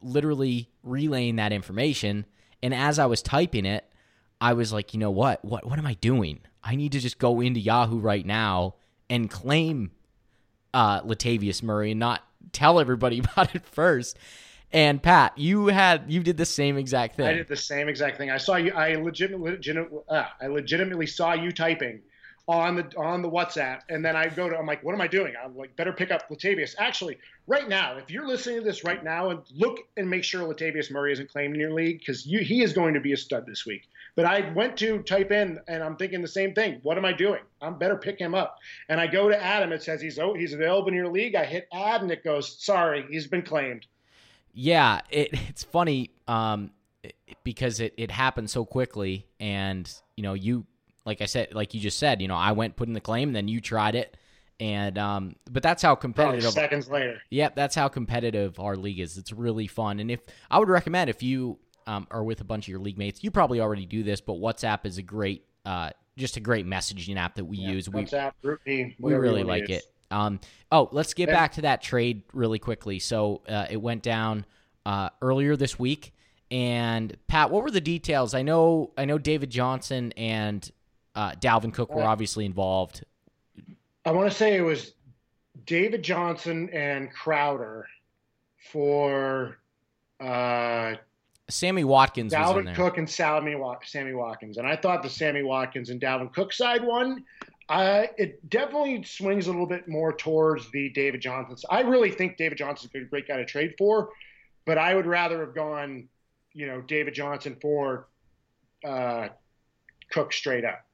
[0.03, 2.27] literally relaying that information,
[2.63, 3.89] and as I was typing it,
[4.41, 5.45] I was like, you know what?
[5.45, 6.41] What what am I doing?
[6.63, 8.75] I need to just go into Yahoo right now
[9.09, 9.93] and claim
[10.77, 14.19] uh, Latavius Murray and not tell everybody about it first.
[14.73, 17.27] And Pat, you had you did the same exact thing.
[17.27, 18.31] I did the same exact thing.
[18.31, 18.73] I saw you.
[18.73, 22.03] I legitimately, legit, uh, I legitimately saw you typing
[22.47, 25.07] on the on the WhatsApp, and then I go to I'm like, what am I
[25.07, 25.35] doing?
[25.43, 26.75] I'm like, better pick up Latavius.
[26.79, 30.43] Actually, right now, if you're listening to this right now, and look and make sure
[30.43, 33.47] Latavius Murray isn't claimed in your league because he is going to be a stud
[33.47, 33.89] this week.
[34.17, 36.81] But I went to type in, and I'm thinking the same thing.
[36.83, 37.43] What am I doing?
[37.61, 38.59] I'm better pick him up.
[38.89, 39.73] And I go to Adam.
[39.73, 41.35] It says he's oh, he's available in your league.
[41.35, 43.87] I hit add, and it goes, sorry, he's been claimed.
[44.55, 46.71] Yeah, it, it's funny um,
[47.45, 50.65] because it it happened so quickly, and you know you
[51.05, 53.35] like I said, like you just said, you know, I went put in the claim,
[53.35, 54.17] then you tried it,
[54.59, 56.51] and um, but that's how competitive.
[56.51, 57.21] Seconds later.
[57.29, 59.19] Yep, that's how competitive our league is.
[59.19, 62.65] It's really fun, and if I would recommend if you um, are with a bunch
[62.65, 65.91] of your league mates, you probably already do this, but WhatsApp is a great, uh,
[66.17, 67.89] just a great messaging app that we yeah, use.
[67.89, 69.79] WhatsApp, we, GroupMe, we really like use.
[69.79, 69.85] it.
[70.11, 72.99] Um, oh, let's get back to that trade really quickly.
[72.99, 74.47] So uh, it went down
[74.85, 76.13] uh, earlier this week.
[76.51, 78.33] And Pat, what were the details?
[78.33, 80.71] I know, I know David Johnson and
[81.17, 83.05] uh, Dalvin Cook were obviously involved.
[84.05, 84.93] I want to say it was
[85.65, 87.89] David Johnson and Crowder
[88.71, 89.59] for
[90.21, 90.95] uh,
[91.49, 92.33] Sammy Watkins.
[92.33, 96.53] Dalvin Cook and Sammy, Sammy Watkins, and I thought the Sammy Watkins and Dalvin Cook
[96.53, 97.25] side one.
[97.69, 101.57] Uh, it definitely swings a little bit more towards the David Johnson.
[101.69, 104.11] I really think David Johnson's a great guy to trade for,
[104.65, 106.09] but I would rather have gone,
[106.53, 108.09] you know, David Johnson for
[108.85, 109.29] uh,
[110.11, 110.85] Cook straight up.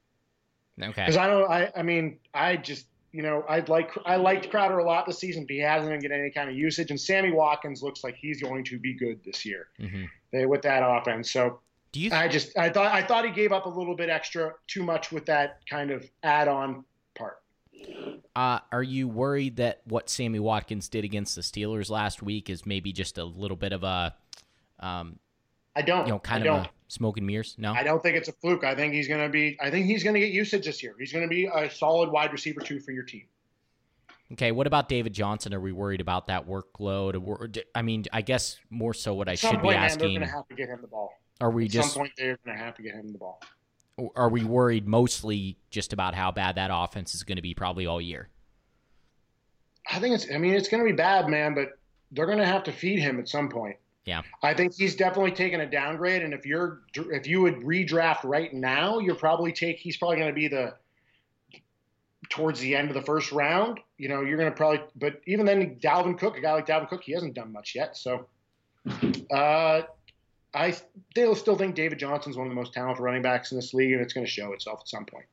[0.80, 1.02] Okay.
[1.02, 1.50] Because I don't.
[1.50, 1.70] I.
[1.76, 2.86] I mean, I just.
[3.12, 6.00] You know, I like I liked Crowder a lot this season, but he hasn't been
[6.00, 6.90] getting any kind of usage.
[6.90, 10.04] And Sammy Watkins looks like he's going to be good this year mm-hmm.
[10.32, 11.30] they, with that offense.
[11.30, 11.60] So
[11.92, 12.08] do you?
[12.08, 14.82] Th- I just I thought I thought he gave up a little bit extra, too
[14.82, 17.42] much with that kind of add-on part.
[18.34, 22.64] Uh, are you worried that what Sammy Watkins did against the Steelers last week is
[22.64, 24.14] maybe just a little bit of a,
[24.80, 25.18] um,
[25.76, 26.66] I don't, you know, kind I of don't.
[26.66, 27.56] a smoke and mirrors?
[27.58, 28.64] No, I don't think it's a fluke.
[28.64, 29.56] I think he's going to be.
[29.60, 30.94] I think he's going to get usage this year.
[30.98, 33.24] He's going to be a solid wide receiver too for your team.
[34.32, 35.52] Okay, what about David Johnson?
[35.52, 37.62] Are we worried about that workload?
[37.74, 40.00] I mean, I guess more so what I should point, be asking.
[40.00, 41.12] Man, they're going to have to get him the ball.
[41.40, 43.42] Are we At just some point they're going to have to get him the ball?
[44.16, 47.86] Are we worried mostly just about how bad that offense is going to be probably
[47.86, 48.28] all year?
[49.90, 50.26] I think it's.
[50.32, 51.54] I mean, it's going to be bad, man.
[51.54, 51.78] But
[52.10, 53.76] they're going to have to feed him at some point.
[54.04, 54.22] Yeah.
[54.42, 56.22] I think he's definitely taken a downgrade.
[56.22, 60.28] And if you're if you would redraft right now, you're probably take he's probably going
[60.28, 60.74] to be the
[62.28, 63.78] towards the end of the first round.
[63.98, 64.80] You know, you're going to probably.
[64.96, 67.96] But even then, Dalvin Cook, a guy like Dalvin Cook, he hasn't done much yet.
[67.96, 68.26] So,
[69.30, 69.82] uh,
[70.54, 70.70] I
[71.10, 73.92] still still think David Johnson's one of the most talented running backs in this league,
[73.92, 75.26] and it's going to show itself at some point.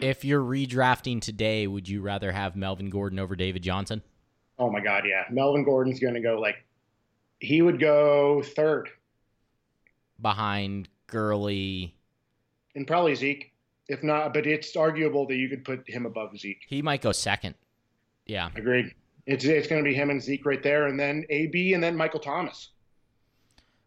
[0.00, 4.02] If you're redrafting today, would you rather have Melvin Gordon over David Johnson?
[4.58, 5.24] Oh my God, yeah.
[5.30, 6.56] Melvin Gordon's going to go like
[7.40, 8.88] he would go third.
[10.20, 11.94] behind Gurley.
[12.74, 13.52] And probably Zeke.
[13.88, 16.62] If not, but it's arguable that you could put him above Zeke.
[16.66, 17.54] He might go second.
[18.26, 18.48] Yeah.
[18.56, 18.94] Agreed.
[19.26, 21.96] It's it's going to be him and Zeke right there, and then AB, and then
[21.96, 22.70] Michael Thomas.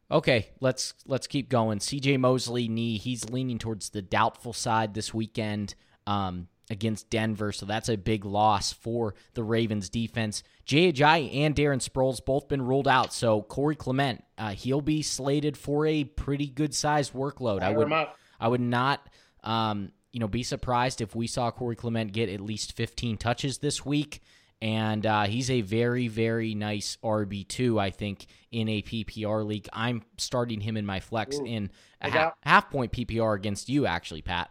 [0.10, 1.80] Okay, let's let's keep going.
[1.80, 2.18] C.J.
[2.18, 2.98] Mosley knee.
[2.98, 8.26] He's leaning towards the doubtful side this weekend um, against Denver, so that's a big
[8.26, 10.44] loss for the Ravens defense.
[10.66, 15.02] Jay Ajayi and Darren Sproles both been ruled out, so Corey Clement uh, he'll be
[15.02, 17.62] slated for a pretty good sized workload.
[17.62, 17.92] I would
[18.40, 19.08] I would not
[19.44, 23.60] um, you know be surprised if we saw Corey Clement get at least 15 touches
[23.60, 24.22] this week
[24.62, 27.80] and uh, he's a very very nice RB two.
[27.80, 31.70] I think in a PPR league, I'm starting him in my flex Ooh, in
[32.02, 34.50] a got, half point PPR against you, actually, Pat.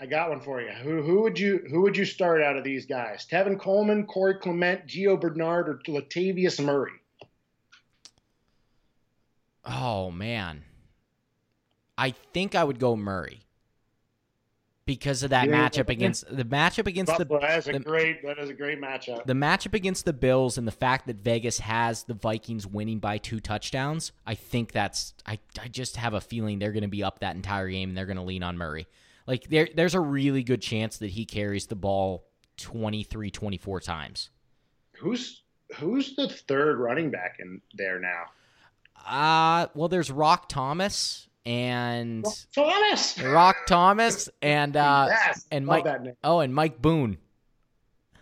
[0.00, 0.68] I got one for you.
[0.68, 3.26] Who who would you who would you start out of these guys?
[3.30, 6.92] Tevin Coleman, Corey Clement, Gio Bernard, or Latavius Murray?
[9.64, 10.62] Oh man,
[11.96, 13.44] I think I would go Murray
[14.88, 17.46] because of that yeah, matchup against the matchup against Buffalo, the.
[17.46, 18.24] That is a the, great.
[18.24, 19.26] That is a great matchup.
[19.26, 23.18] The matchup against the Bills and the fact that Vegas has the Vikings winning by
[23.18, 25.12] two touchdowns, I think that's.
[25.26, 27.98] I I just have a feeling they're going to be up that entire game and
[27.98, 28.86] they're going to lean on Murray.
[29.28, 32.24] Like there, there's a really good chance that he carries the ball
[32.56, 34.30] 23, 24 times.
[34.96, 35.42] Who's
[35.76, 38.24] who's the third running back in there now?
[39.06, 45.86] Uh well, there's Roc Thomas and Roc Thomas, Roc Thomas, and uh, yes, and Mike.
[46.24, 47.18] Oh, and Mike Boone.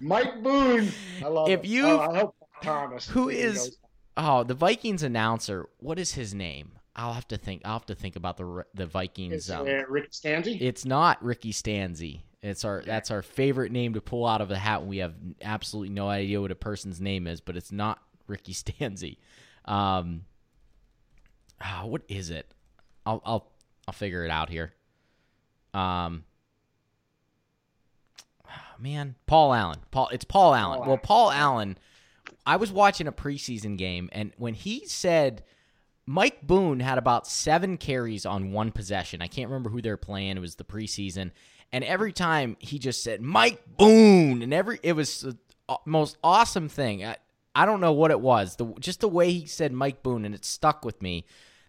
[0.00, 0.90] Mike Boone.
[1.24, 1.48] I love.
[1.48, 3.08] If you, oh, I hope Thomas.
[3.08, 3.78] Who is?
[4.16, 5.68] Oh, the Vikings announcer.
[5.78, 6.75] What is his name?
[6.96, 7.62] I'll have to think.
[7.64, 9.50] I'll have to think about the the Vikings.
[9.50, 10.60] Um, uh, Ricky Stanzi.
[10.60, 12.22] It's not Ricky Stanzi.
[12.42, 15.14] It's our that's our favorite name to pull out of a hat when we have
[15.42, 19.18] absolutely no idea what a person's name is, but it's not Ricky Stanzi.
[19.66, 20.24] Um,
[21.62, 22.50] oh, what is it?
[23.04, 23.52] I'll I'll
[23.86, 24.72] I'll figure it out here.
[25.74, 26.24] Um,
[28.78, 29.80] man, Paul Allen.
[29.90, 30.78] Paul, it's Paul Allen.
[30.78, 31.76] Paul well, Paul Allen.
[32.46, 35.42] I was watching a preseason game, and when he said
[36.06, 40.36] Mike Boone had about seven carries on one possession, I can't remember who they're playing.
[40.36, 41.32] It was the preseason,
[41.72, 45.36] and every time he just said Mike Boone, and every it was the
[45.68, 47.04] uh, most awesome thing.
[47.04, 47.16] I,
[47.54, 50.34] I don't know what it was, the just the way he said Mike Boone, and
[50.34, 51.24] it stuck with me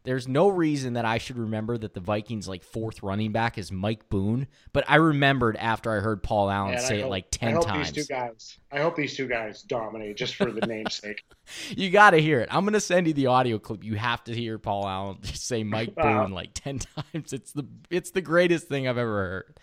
[0.07, 3.73] there's no reason that I should remember that the Vikings like fourth running back is
[3.73, 7.25] Mike Boone, but I remembered after I heard Paul Allen Man, say hope, it like
[7.29, 7.91] ten I hope times.
[7.91, 11.23] These two guys, I hope these two guys dominate just for the namesake.
[11.75, 12.47] you got to hear it.
[12.49, 13.83] I'm gonna send you the audio clip.
[13.83, 16.79] You have to hear Paul Allen just say Mike Boone like ten
[17.13, 17.33] times.
[17.33, 19.59] It's the it's the greatest thing I've ever heard.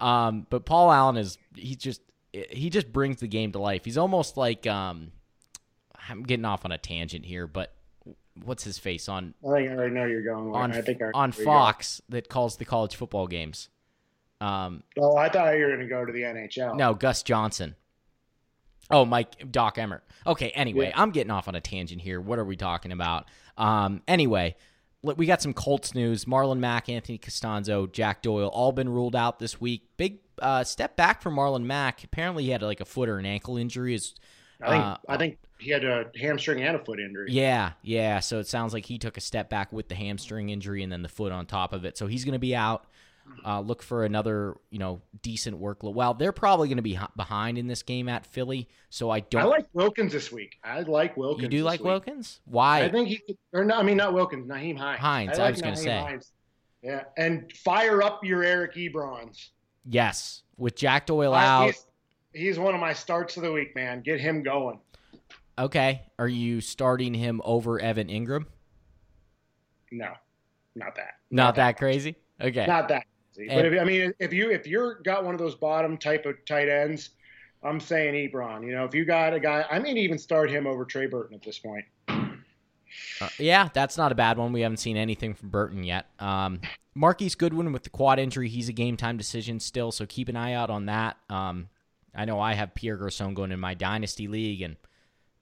[0.00, 2.00] Um, but Paul Allen is he just
[2.32, 3.84] he just brings the game to life.
[3.84, 5.12] He's almost like um,
[6.08, 7.72] I'm getting off on a tangent here, but
[8.44, 9.34] what's his face on?
[9.44, 10.54] I think I already know you're going.
[10.54, 13.68] On I think I on Fox that calls the college football games.
[14.40, 16.76] Um, oh, I thought you were going to go to the NHL.
[16.76, 17.74] No, Gus Johnson.
[18.90, 20.02] Oh, Mike Doc Emrick.
[20.26, 20.50] Okay.
[20.50, 21.00] Anyway, yeah.
[21.00, 22.20] I'm getting off on a tangent here.
[22.20, 23.26] What are we talking about?
[23.56, 24.56] Um, anyway,
[25.02, 26.24] we got some Colts news.
[26.24, 29.88] Marlon Mack, Anthony Castonzo, Jack Doyle, all been ruled out this week.
[29.96, 32.04] Big uh, step back for Marlon Mack.
[32.04, 33.94] Apparently, he had like a foot or an ankle injury.
[33.94, 34.14] Is
[34.62, 37.28] I think uh, I think he had a hamstring and a foot injury.
[37.30, 38.20] Yeah, yeah.
[38.20, 41.02] So it sounds like he took a step back with the hamstring injury and then
[41.02, 41.96] the foot on top of it.
[41.96, 42.86] So he's going to be out.
[43.44, 45.94] Uh, look for another, you know, decent workload.
[45.94, 49.42] Well, they're probably going to be behind in this game at Philly, so I don't.
[49.42, 50.58] I like Wilkins this week.
[50.62, 51.42] I like Wilkins.
[51.42, 51.86] You do like week.
[51.86, 52.40] Wilkins?
[52.44, 52.84] Why?
[52.84, 55.00] I think he, could, or no, I mean not Wilkins, Nyheim Hines.
[55.00, 55.98] Hines, I, like I was going to say.
[55.98, 56.32] Hines.
[56.82, 59.48] Yeah, and fire up your Eric Ebrons.
[59.84, 61.74] Yes, with Jack Doyle uh, out.
[62.36, 64.02] He's, one of my starts of the week, man.
[64.02, 64.78] Get him going.
[65.58, 66.02] Okay.
[66.18, 68.46] Are you starting him over Evan Engram?
[69.90, 70.12] No,
[70.74, 71.14] not that.
[71.30, 72.16] Not, not that, that crazy.
[72.40, 72.66] Okay.
[72.66, 73.50] Not that crazy.
[73.50, 76.26] And, but if, I mean, if you if you're got one of those bottom type
[76.26, 77.10] of tight ends,
[77.62, 78.66] I'm saying Ebron.
[78.66, 81.34] You know, if you got a guy, I may even start him over Trey Burton
[81.34, 81.84] at this point.
[82.08, 84.52] Uh, yeah, that's not a bad one.
[84.52, 86.06] We haven't seen anything from Burton yet.
[86.18, 86.60] Um,
[86.94, 90.36] Marquise Goodwin with the quad injury, he's a game time decision still, so keep an
[90.36, 91.16] eye out on that.
[91.28, 91.68] Um,
[92.16, 94.76] I know I have Pierre Garcon going in my dynasty league, and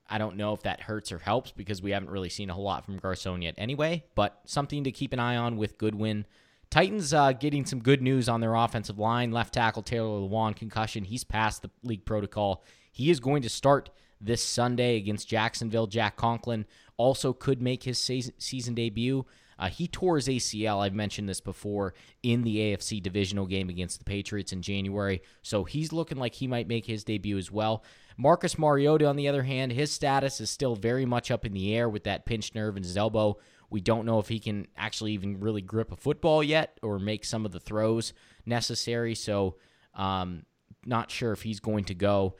[0.08, 2.64] I don't know if that hurts or helps because we haven't really seen a whole
[2.64, 6.26] lot from Garcon yet anyway, but something to keep an eye on with Goodwin.
[6.70, 9.30] Titans uh, getting some good news on their offensive line.
[9.30, 11.04] Left tackle Taylor Lewan concussion.
[11.04, 12.64] He's passed the league protocol.
[12.90, 15.86] He is going to start this Sunday against Jacksonville.
[15.86, 19.24] Jack Conklin also could make his season debut.
[19.58, 20.82] Uh, he tore his ACL.
[20.82, 25.22] I've mentioned this before in the AFC divisional game against the Patriots in January.
[25.42, 27.84] So he's looking like he might make his debut as well.
[28.16, 31.74] Marcus Mariota, on the other hand, his status is still very much up in the
[31.74, 33.36] air with that pinched nerve in his elbow.
[33.70, 37.24] We don't know if he can actually even really grip a football yet or make
[37.24, 38.12] some of the throws
[38.46, 39.14] necessary.
[39.14, 39.56] So,
[39.94, 40.44] um,
[40.86, 42.36] not sure if he's going to go.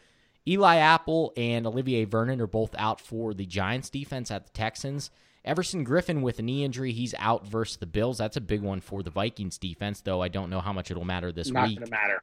[0.47, 5.11] Eli Apple and Olivier Vernon are both out for the Giants defense at the Texans.
[5.45, 8.19] Everson Griffen with a knee injury, he's out versus the Bills.
[8.19, 11.05] That's a big one for the Vikings defense, though I don't know how much it'll
[11.05, 11.81] matter this Not week.
[11.81, 12.23] Not to matter.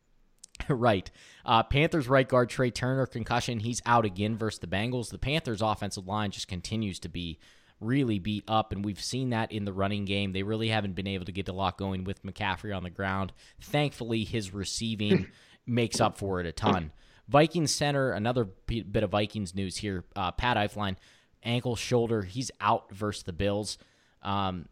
[0.70, 1.10] right.
[1.46, 3.60] Uh, Panthers right guard Trai Turner concussion.
[3.60, 5.10] He's out again versus the Bengals.
[5.10, 7.40] The Panthers offensive line just continues to be
[7.80, 10.34] really beat up, and we've seen that in the running game.
[10.34, 13.34] They really haven't been able to get a lot going with McCaffrey on the ground.
[13.60, 15.28] Thankfully, his receiving
[15.66, 16.92] makes up for it a ton.
[17.28, 20.04] Vikings center, another bit of Vikings news here.
[20.16, 20.96] Uh, Pat Elflein,
[21.44, 23.78] ankle, shoulder, he's out versus the Bills.
[24.22, 24.68] Um,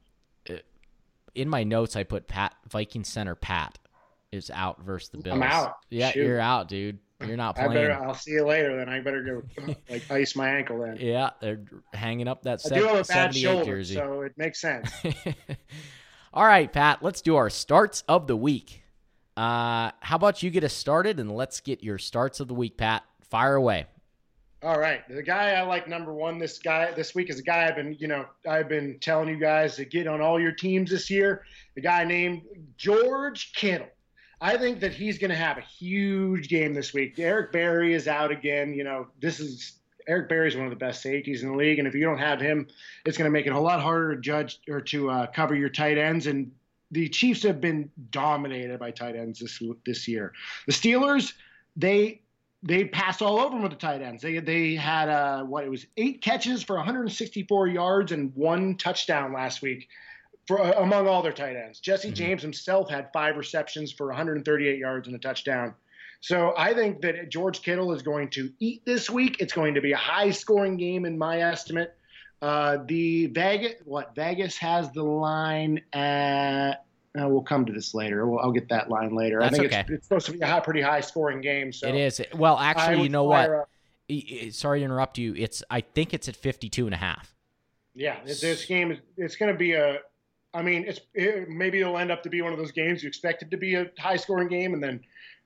[1.36, 3.78] in my notes, I put Pat Viking center Pat
[4.32, 5.36] is out versus the Bills.
[5.36, 5.78] I'm out.
[5.90, 6.26] Yeah, Shoot.
[6.26, 7.00] you're out, dude.
[7.26, 7.72] You're not playing.
[7.72, 7.94] I better.
[7.94, 8.78] I'll see you later.
[8.78, 9.22] Then I better
[9.58, 10.80] go like ice my ankle.
[10.80, 10.98] Then.
[11.00, 11.60] Yeah, they're
[11.94, 13.96] hanging up that I do have a bad 78 shoulder, jersey.
[13.96, 14.90] so it makes sense.
[16.34, 17.04] All right, Pat.
[17.04, 18.84] Let's do our starts of the week.
[19.36, 22.78] Uh, how about you get us started and let's get your starts of the week,
[22.78, 23.04] Pat.
[23.30, 23.86] Fire away.
[24.62, 27.66] All right, the guy I like number one this guy this week is a guy
[27.66, 30.92] I've been you know I've been telling you guys to get on all your teams
[30.92, 31.44] this year.
[31.76, 32.42] The guy named
[32.76, 33.88] George Kittle.
[34.42, 37.18] I think that he's going to have a huge game this week.
[37.20, 38.74] Eric Berry is out again.
[38.74, 41.80] You know, this is Eric Berry is one of the best safeties in the league,
[41.80, 42.68] and if you don't have him,
[43.06, 45.70] it's going to make it a lot harder to judge or to uh, cover your
[45.70, 46.28] tight ends.
[46.28, 46.52] And
[46.92, 50.34] the Chiefs have been dominated by tight ends this this year.
[50.68, 51.32] The Steelers,
[51.78, 52.22] they
[52.62, 54.22] they passed all over them with the tight ends.
[54.22, 59.34] They they had uh, what it was eight catches for 164 yards and one touchdown
[59.34, 59.88] last week
[60.48, 61.80] for uh, among all their tight ends.
[61.80, 62.16] Jesse mm-hmm.
[62.16, 65.74] James himself had five receptions for 138 yards and a touchdown.
[66.22, 69.38] So I think that George Kittle is going to eat this week.
[69.40, 71.96] It's going to be a high scoring game in my estimate.
[72.42, 76.84] Uh, the Vegas, what Vegas has the line at.
[77.20, 78.28] Uh, we'll come to this later.
[78.28, 79.40] We'll, I'll get that line later.
[79.40, 79.82] That's I think okay.
[79.82, 81.74] it's, it's, supposed to be a high, pretty high scoring game.
[81.74, 82.22] So it is.
[82.36, 83.50] Well, actually, you know what?
[83.50, 83.70] Up.
[84.52, 85.34] Sorry to interrupt you.
[85.36, 87.34] It's I think it's at 52 and a half.
[87.96, 90.00] Yeah, this game is it's going to be a
[90.54, 93.08] I mean, it's it, maybe it'll end up to be one of those games you
[93.08, 95.00] expect it to be a high scoring game, and then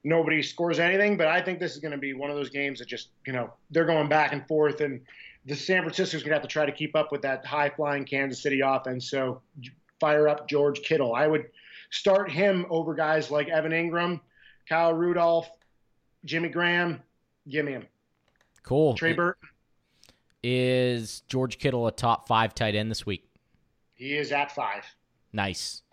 [0.04, 1.18] nobody scores anything.
[1.18, 3.34] But I think this is going to be one of those games that just you
[3.34, 5.02] know they're going back and forth, and
[5.46, 8.06] the San Francisco's going to have to try to keep up with that high flying
[8.06, 9.10] Kansas City offense.
[9.10, 9.42] So
[10.00, 11.16] fire up George Kittle.
[11.16, 11.46] I would
[11.90, 14.20] start him over guys like Evan Engram,
[14.68, 15.50] Kyle Rudolph,
[16.26, 17.02] Jimmy Graham.
[17.48, 17.88] Give me him.
[18.64, 18.96] Cool.
[18.96, 19.50] Trey Burton.
[20.44, 23.26] Is George Kittle a top five tight end this week?
[23.94, 24.84] He is at five.
[25.32, 25.84] Nice.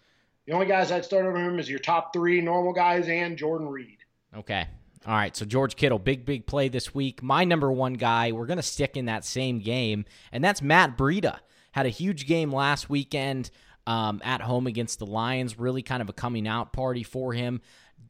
[0.46, 3.68] The only guys I'd start over him is your top three normal guys and Jordan
[3.68, 3.98] Reed.
[4.36, 4.66] Okay.
[5.06, 5.36] All right.
[5.36, 7.22] So George Kittle, big, big play this week.
[7.22, 10.96] My number one guy, we're going to stick in that same game, and that's Matt
[10.98, 11.38] Breida.
[11.72, 13.50] Had a huge game last weekend
[13.86, 15.58] um, at home against the Lions.
[15.58, 17.60] Really kind of a coming out party for him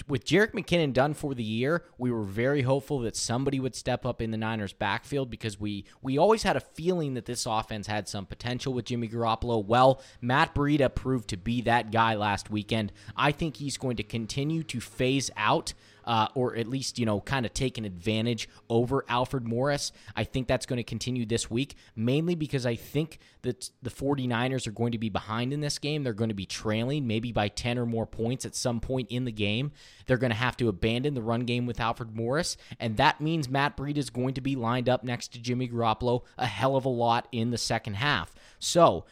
[0.09, 4.07] with Jerick McKinnon done for the year, we were very hopeful that somebody would step
[4.07, 7.87] up in the Niners backfield because we we always had a feeling that this offense
[7.87, 9.65] had some potential with Jimmy Garoppolo.
[9.65, 12.93] Well, Matt Breida proved to be that guy last weekend.
[13.17, 15.75] I think he's going to continue to phase out
[16.11, 19.93] uh, or at least, you know, kind of take an advantage over Alfred Morris.
[20.17, 24.67] I think that's going to continue this week, mainly because I think that the 49ers
[24.67, 26.03] are going to be behind in this game.
[26.03, 29.25] They're going to be trailing maybe by 10 or more points at some point in
[29.25, 29.71] the game.
[30.07, 33.49] They're going to have to abandon the run game with Alfred Morris, and that means
[33.49, 36.87] Matt Breida is going to be lined up next to Jimmy Garoppolo a hell of
[36.87, 38.35] a lot in the second half.
[38.59, 39.05] So,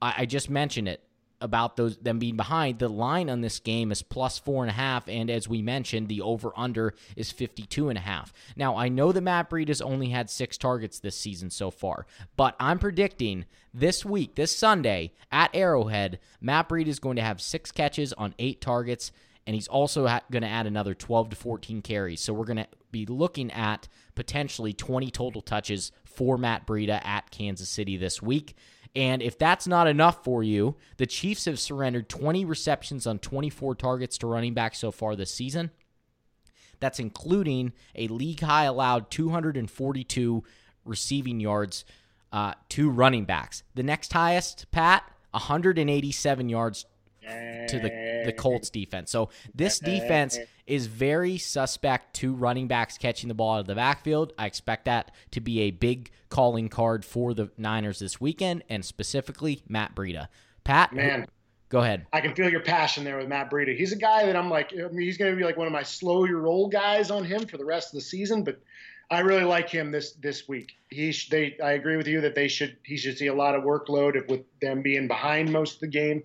[0.00, 1.02] I, I just mentioned it
[1.44, 2.78] about those them being behind.
[2.78, 6.08] The line on this game is plus four and a half, and as we mentioned,
[6.08, 8.32] the over under is 52 and a half.
[8.56, 12.06] Now I know that Matt Breida has only had six targets this season so far,
[12.36, 17.40] but I'm predicting this week, this Sunday at Arrowhead, Matt Breida is going to have
[17.40, 19.12] six catches on eight targets.
[19.46, 22.22] And he's also going to add another 12 to 14 carries.
[22.22, 27.30] So we're going to be looking at potentially 20 total touches for Matt Breida at
[27.30, 28.56] Kansas City this week.
[28.96, 33.74] And if that's not enough for you, the Chiefs have surrendered 20 receptions on 24
[33.74, 35.70] targets to running back so far this season.
[36.80, 40.44] That's including a league high allowed 242
[40.84, 41.84] receiving yards
[42.32, 43.62] uh, to running backs.
[43.74, 46.86] The next highest, Pat, 187 yards
[47.24, 49.10] to the, the Colts defense.
[49.10, 53.74] So this defense is very suspect to running backs catching the ball out of the
[53.74, 54.32] backfield.
[54.38, 58.84] I expect that to be a big calling card for the Niners this weekend, and
[58.84, 60.28] specifically Matt Breida.
[60.64, 61.26] Pat, man,
[61.68, 62.06] go ahead.
[62.12, 63.76] I can feel your passion there with Matt Breida.
[63.76, 65.72] He's a guy that I'm like, I mean, he's going to be like one of
[65.72, 68.60] my slow your roll guys on him for the rest of the season, but
[69.10, 70.72] I really like him this this week.
[70.90, 73.54] He sh- they I agree with you that they should he should see a lot
[73.54, 76.22] of workload with them being behind most of the game.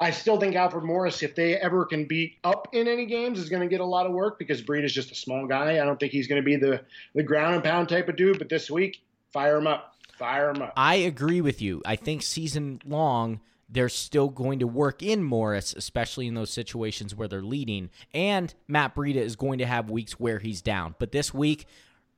[0.00, 3.48] I still think Alfred Morris, if they ever can be up in any games, is
[3.48, 5.72] going to get a lot of work because Breed is just a small guy.
[5.80, 6.82] I don't think he's going to be the
[7.14, 8.38] the ground and pound type of dude.
[8.38, 10.72] But this week, fire him up, fire him up.
[10.76, 11.82] I agree with you.
[11.84, 17.14] I think season long they're still going to work in Morris, especially in those situations
[17.14, 17.90] where they're leading.
[18.14, 20.94] And Matt Breida is going to have weeks where he's down.
[20.98, 21.66] But this week,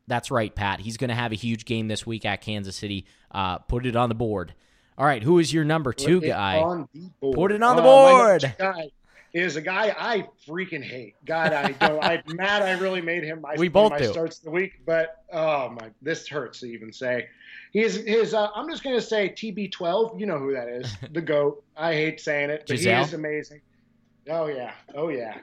[0.07, 0.81] that's right, Pat.
[0.81, 3.05] He's going to have a huge game this week at Kansas City.
[3.33, 4.55] Uh, put it on the board.
[5.01, 6.59] All right, who is your number two Put guy?
[6.61, 7.35] on the board.
[7.35, 8.41] Put it on the my number board.
[8.43, 8.91] two guy
[9.33, 11.15] is a guy I freaking hate.
[11.25, 12.05] God, I don't.
[12.05, 14.13] I Matt, I really made him my, We both my do.
[14.13, 17.29] starts the week, but oh my, this hurts to even say.
[17.73, 18.35] His his.
[18.35, 20.21] Uh, I'm just gonna say TB12.
[20.21, 20.95] You know who that is?
[21.13, 21.65] The goat.
[21.79, 22.99] I hate saying it, but Giselle?
[22.99, 23.63] he is amazing.
[24.29, 24.73] Oh yeah.
[24.95, 25.39] Oh yeah.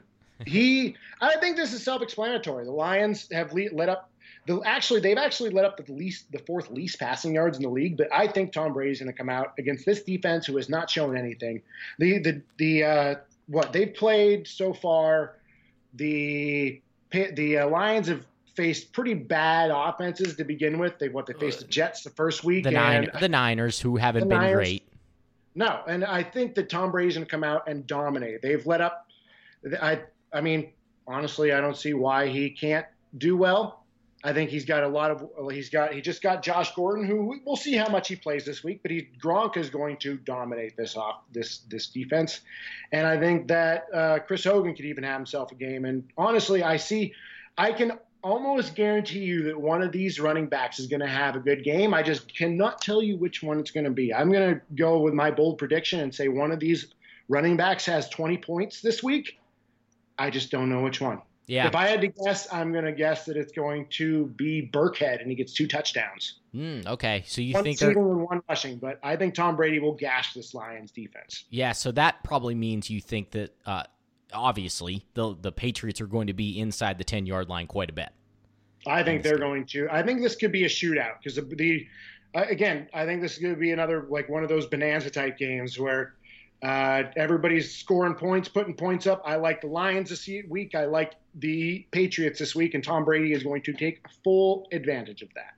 [0.45, 0.95] He.
[1.19, 2.65] I think this is self-explanatory.
[2.65, 4.11] The Lions have le- let up.
[4.47, 7.69] The, actually, they've actually let up the least, the fourth least passing yards in the
[7.69, 7.97] league.
[7.97, 10.89] But I think Tom Brady's going to come out against this defense, who has not
[10.89, 11.61] shown anything.
[11.99, 13.15] The the the uh,
[13.47, 15.35] what they've played so far,
[15.93, 16.81] the
[17.11, 18.25] the uh, Lions have
[18.55, 20.97] faced pretty bad offenses to begin with.
[20.97, 24.29] They what they faced the Jets the first week, The nine, the Niners, who haven't
[24.29, 24.55] been Niners.
[24.55, 24.83] great.
[25.55, 28.41] no, and I think that Tom Brady's going to come out and dominate.
[28.41, 29.07] They've let up.
[29.81, 29.99] I
[30.31, 30.71] I mean,
[31.05, 32.85] honestly, I don't see why he can't
[33.17, 33.83] do well.
[34.23, 35.21] I think he's got a lot of.
[35.37, 35.93] well, He's got.
[35.93, 38.79] He just got Josh Gordon, who we'll see how much he plays this week.
[38.81, 42.41] But he Gronk is going to dominate this off this this defense,
[42.91, 45.85] and I think that uh, Chris Hogan could even have himself a game.
[45.85, 47.13] And honestly, I see.
[47.59, 47.93] I can
[48.23, 51.63] almost guarantee you that one of these running backs is going to have a good
[51.63, 51.93] game.
[51.93, 54.13] I just cannot tell you which one it's going to be.
[54.13, 56.93] I'm going to go with my bold prediction and say one of these
[57.29, 59.39] running backs has 20 points this week.
[60.19, 61.21] I just don't know which one.
[61.47, 61.67] Yeah.
[61.67, 65.21] If I had to guess, I'm going to guess that it's going to be Burkhead
[65.21, 66.39] and he gets two touchdowns.
[66.53, 67.23] Mm, okay.
[67.25, 70.33] So you one think receiving and one rushing, but I think Tom Brady will gash
[70.33, 71.45] this Lions defense.
[71.49, 73.83] Yeah, so that probably means you think that uh,
[74.33, 77.93] obviously the the Patriots are going to be inside the ten yard line quite a
[77.93, 78.09] bit.
[78.85, 79.87] I think they're going to.
[79.89, 81.87] I think this could be a shootout because the, the
[82.35, 85.09] uh, again, I think this is going to be another like one of those bonanza
[85.09, 86.15] type games where
[86.63, 89.21] uh, everybody's scoring points, putting points up.
[89.25, 90.75] I like the Lions this week.
[90.75, 95.21] I like the Patriots this week, and Tom Brady is going to take full advantage
[95.21, 95.53] of that.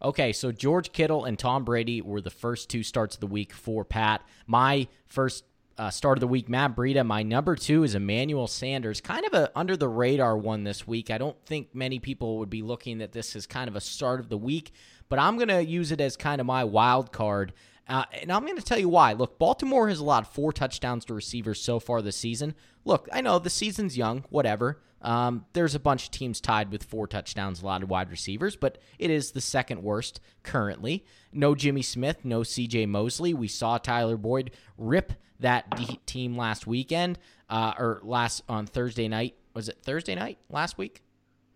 [0.00, 3.52] Okay, so George Kittle and Tom Brady were the first two starts of the week
[3.52, 4.22] for Pat.
[4.46, 5.44] My first
[5.76, 7.04] uh, start of the week, Matt Breida.
[7.04, 9.00] My number two is Emmanuel Sanders.
[9.00, 11.10] Kind of a under the radar one this week.
[11.10, 14.20] I don't think many people would be looking at this as kind of a start
[14.20, 14.72] of the week,
[15.08, 17.52] but I'm going to use it as kind of my wild card.
[17.88, 19.14] Uh, and I'm going to tell you why.
[19.14, 22.54] Look, Baltimore has allowed four touchdowns to receivers so far this season.
[22.84, 24.80] Look, I know the season's young, whatever.
[25.00, 28.56] Um, there's a bunch of teams tied with four touchdowns, a lot of wide receivers,
[28.56, 31.04] but it is the second worst currently.
[31.32, 33.32] No Jimmy Smith, no CJ Mosley.
[33.32, 35.72] We saw Tyler Boyd rip that
[36.06, 37.18] team last weekend,
[37.48, 39.36] uh, or last on Thursday night.
[39.54, 41.02] Was it Thursday night last week?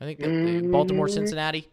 [0.00, 1.68] I think that, Baltimore, Cincinnati.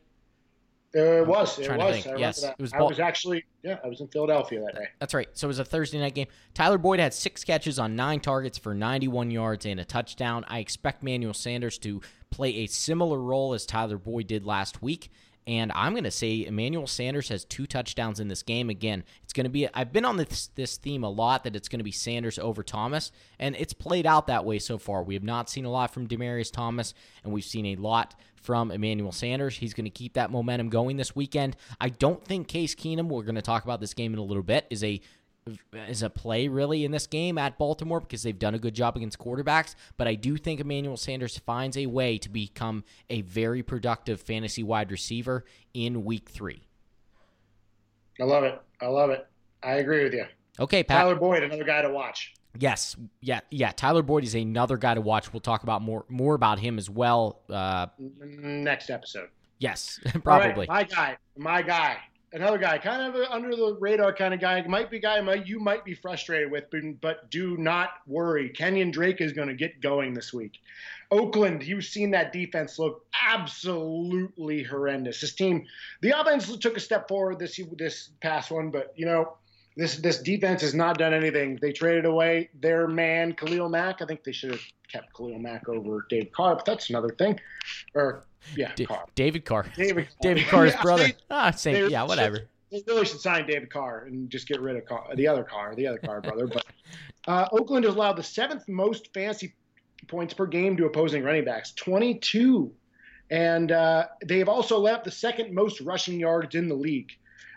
[0.93, 1.59] It was.
[1.59, 2.05] It was.
[2.17, 2.55] Yes, that.
[2.57, 3.45] it was I was actually.
[3.61, 4.87] Yeah, I was in Philadelphia that day.
[4.99, 5.27] That's right.
[5.33, 6.27] So it was a Thursday night game.
[6.55, 10.45] Tyler Boyd had six catches on nine targets for 91 yards and a touchdown.
[10.47, 15.11] I expect Manuel Sanders to play a similar role as Tyler Boyd did last week.
[15.49, 18.69] And I'm going to say Emmanuel Sanders has two touchdowns in this game.
[18.69, 21.67] Again, it's going to be, I've been on this, this theme a lot that it's
[21.67, 25.01] going to be Sanders over Thomas, and it's played out that way so far.
[25.01, 28.71] We have not seen a lot from Demaryius Thomas, and we've seen a lot from
[28.71, 29.57] Emmanuel Sanders.
[29.57, 31.55] He's going to keep that momentum going this weekend.
[31.79, 34.43] I don't think Case Keenum, we're going to talk about this game in a little
[34.43, 35.01] bit, is a
[35.87, 38.95] is a play really in this game at Baltimore because they've done a good job
[38.95, 39.75] against quarterbacks.
[39.97, 44.63] But I do think Emmanuel Sanders finds a way to become a very productive fantasy
[44.63, 46.63] wide receiver in week three.
[48.19, 48.61] I love it.
[48.81, 49.27] I love it.
[49.63, 50.25] I agree with you.
[50.59, 51.01] Okay, Pat.
[51.01, 52.33] Tyler Boyd, another guy to watch.
[52.57, 53.71] Yes, yeah, yeah.
[53.71, 55.31] Tyler Boyd is another guy to watch.
[55.31, 57.41] We'll talk about more more about him as well.
[57.49, 59.29] Uh, Next episode.
[59.59, 60.67] yes, All right, probably.
[60.67, 61.17] my guy.
[61.37, 61.97] My guy.
[62.31, 64.61] Another guy, kind of under the radar kind of guy.
[64.67, 68.51] Might be guy might, you might be frustrated with, but, but do not worry.
[68.55, 70.59] Kenyan Drake is going to get going this week.
[71.09, 75.21] Oakland, you've seen that defense look absolutely horrendous.
[75.21, 75.65] This team,
[76.01, 79.33] the offense took a step forward this this past one, but you know
[79.79, 81.57] this this defense has not done anything.
[81.61, 84.01] They traded away their man Khalil Mack.
[84.01, 84.61] I think they should have
[84.91, 87.39] kept Khalil Mack over David Carr, but that's another thing.
[87.95, 88.25] Or
[88.55, 89.05] yeah, D- Carr.
[89.15, 89.65] David Carr.
[89.75, 90.17] David Carr.
[90.21, 91.03] David Carr's Yeah, brother.
[91.07, 91.89] they- Ah, same.
[91.89, 92.35] Yeah, whatever.
[92.37, 95.43] should- They really should sign David Carr and just get rid of Carr, the other
[95.43, 96.47] Carr, the other Carr brother.
[96.47, 96.65] But
[97.27, 99.53] uh, Oakland has allowed the seventh most fantasy
[100.07, 102.71] points per game to opposing running backs, 22.
[103.31, 107.11] And uh, they have also left the second most rushing yards in the league.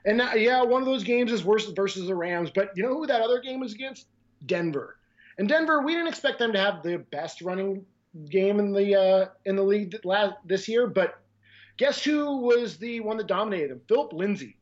[0.04, 2.94] And uh, yeah, one of those games is worse versus the Rams, but you know
[2.94, 4.06] who that other game was against?
[4.46, 4.96] Denver.
[5.38, 7.84] And Denver, we didn't expect them to have the best running
[8.28, 11.20] game in the uh, in the league last, this year, but
[11.76, 13.80] guess who was the one that dominated them?
[13.88, 14.56] Phillip Lindsay.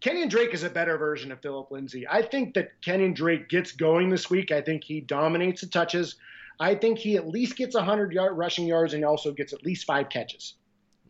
[0.00, 2.06] Kenyan Drake is a better version of Phillip Lindsay.
[2.08, 4.52] I think that Kenyan Drake gets going this week.
[4.52, 6.16] I think he dominates the touches.
[6.60, 9.86] I think he at least gets 100 yard rushing yards and also gets at least
[9.86, 10.54] five catches.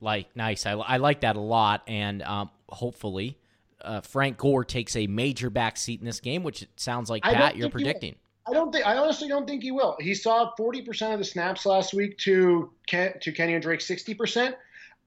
[0.01, 0.67] Like, nice.
[0.67, 1.83] I, I like that a lot.
[1.87, 3.39] And um, hopefully,
[3.87, 7.23] uh, Frank Gore takes a major back seat in this game, which it sounds like,
[7.23, 8.17] Pat, you're predicting.
[8.49, 8.87] I don't think.
[8.87, 9.97] I honestly don't think he will.
[10.01, 14.55] He saw 40% of the snaps last week to Ken, to Kenyan Drake 60%.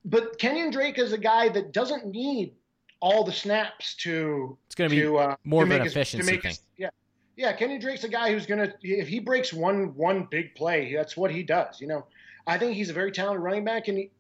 [0.06, 2.54] But Kenyan Drake is a guy that doesn't need
[3.00, 4.58] all the snaps to.
[4.68, 6.42] It's going to be uh, more of an efficiency thing.
[6.42, 6.90] His, yeah,
[7.38, 7.54] yeah.
[7.54, 11.16] Kenny Drake's a guy who's going to if he breaks one one big play, that's
[11.16, 11.80] what he does.
[11.80, 12.06] You know,
[12.48, 14.12] I think he's a very talented running back, and he,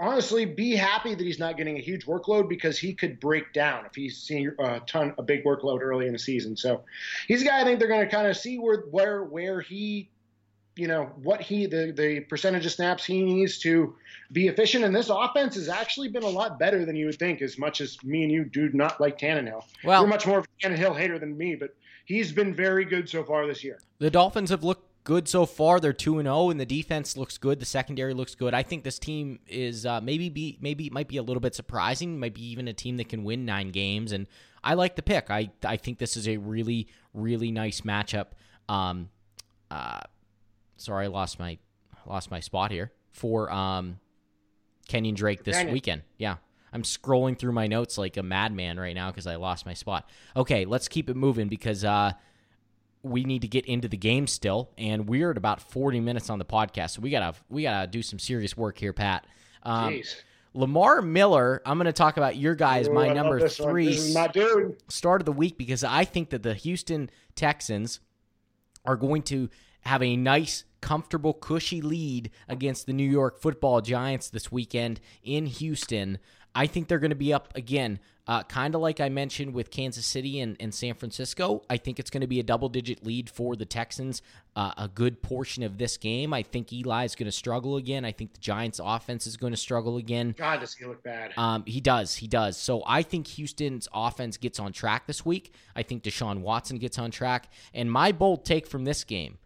[0.00, 3.84] honestly, be happy that he's not getting a huge workload because he could break down
[3.84, 6.56] if he's seeing a ton a big workload early in the season.
[6.56, 6.82] So
[7.28, 10.10] he's a guy I think they're going to kind of see where where where he
[10.76, 13.94] you know what he the the percentage of snaps he needs to
[14.32, 14.84] be efficient.
[14.84, 17.42] And this offense has actually been a lot better than you would think.
[17.42, 20.46] As much as me and you do not like Tannehill, well, you're much more of
[20.46, 21.74] a Tannehill hater than me, but
[22.06, 23.80] he's been very good so far this year.
[23.98, 25.80] The Dolphins have looked good so far.
[25.80, 27.60] They're two and zero, oh, and the defense looks good.
[27.60, 28.54] The secondary looks good.
[28.54, 31.54] I think this team is uh, maybe be maybe it might be a little bit
[31.54, 32.18] surprising.
[32.18, 34.26] Might be even a team that can win nine games, and
[34.62, 35.30] I like the pick.
[35.30, 38.28] I I think this is a really really nice matchup.
[38.68, 39.08] Um,
[39.70, 40.00] uh,
[40.76, 41.58] sorry, I lost my
[42.06, 43.98] lost my spot here for um,
[44.88, 46.02] Kenyan Drake this weekend.
[46.18, 46.36] Yeah.
[46.72, 50.08] I'm scrolling through my notes like a madman right now because I lost my spot.
[50.36, 52.12] Okay, let's keep it moving because uh,
[53.02, 56.38] we need to get into the game still, and we're at about 40 minutes on
[56.38, 59.26] the podcast, so we gotta we gotta do some serious work here, Pat.
[59.62, 60.16] Um, Jeez.
[60.52, 65.24] Lamar Miller, I'm going to talk about your guys, Ooh, my number three start of
[65.24, 68.00] the week because I think that the Houston Texans
[68.84, 69.48] are going to
[69.82, 75.46] have a nice comfortable, cushy lead against the New York football Giants this weekend in
[75.46, 76.18] Houston.
[76.54, 79.70] I think they're going to be up again, uh, kind of like I mentioned with
[79.70, 81.62] Kansas City and, and San Francisco.
[81.70, 84.22] I think it's going to be a double digit lead for the Texans
[84.56, 86.34] uh, a good portion of this game.
[86.34, 88.04] I think Eli is going to struggle again.
[88.04, 90.34] I think the Giants' offense is going to struggle again.
[90.36, 91.32] God, does he look bad?
[91.36, 92.16] Um, he does.
[92.16, 92.56] He does.
[92.56, 95.54] So I think Houston's offense gets on track this week.
[95.76, 97.48] I think Deshaun Watson gets on track.
[97.72, 99.38] And my bold take from this game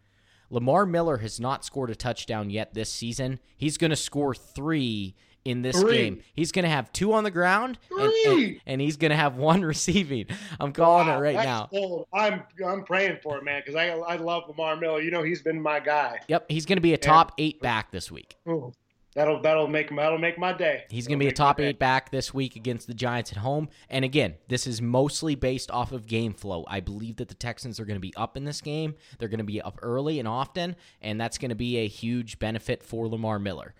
[0.49, 3.39] Lamar Miller has not scored a touchdown yet this season.
[3.57, 5.97] He's going to score three in this three.
[5.97, 6.23] game.
[6.33, 9.35] He's going to have two on the ground, and, and, and, he's going to have
[9.37, 10.25] one receiving.
[10.59, 11.67] I'm calling wow, it right now.
[11.67, 12.07] Cold.
[12.11, 15.01] I'm I'm praying for it, man, because I I love Lamar Miller.
[15.01, 16.19] You know, he's been my guy.
[16.27, 18.35] Yep, he's going to be a top and, eight back this week.
[18.47, 18.73] Ooh,
[19.15, 20.83] That'll that'll make that'll make my day.
[20.89, 23.69] He's going to be a top eight back this week against the Giants at home.
[23.89, 26.65] And again, this is mostly based off of game flow.
[26.67, 28.95] I believe that the Texans are going to be up in this game.
[29.17, 32.39] They're going to be up early and often, and that's going to be a huge
[32.39, 33.73] benefit for Lamar Miller.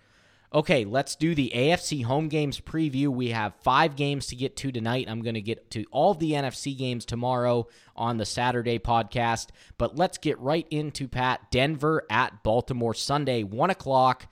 [0.54, 3.08] Okay, let's do the AFC home games preview.
[3.08, 5.06] We have five games to get to tonight.
[5.08, 7.66] I'm going to get to all the NFC games tomorrow
[7.96, 9.48] on the Saturday podcast.
[9.76, 11.50] But let's get right into Pat.
[11.50, 14.28] Denver at Baltimore Sunday, 1 o'clock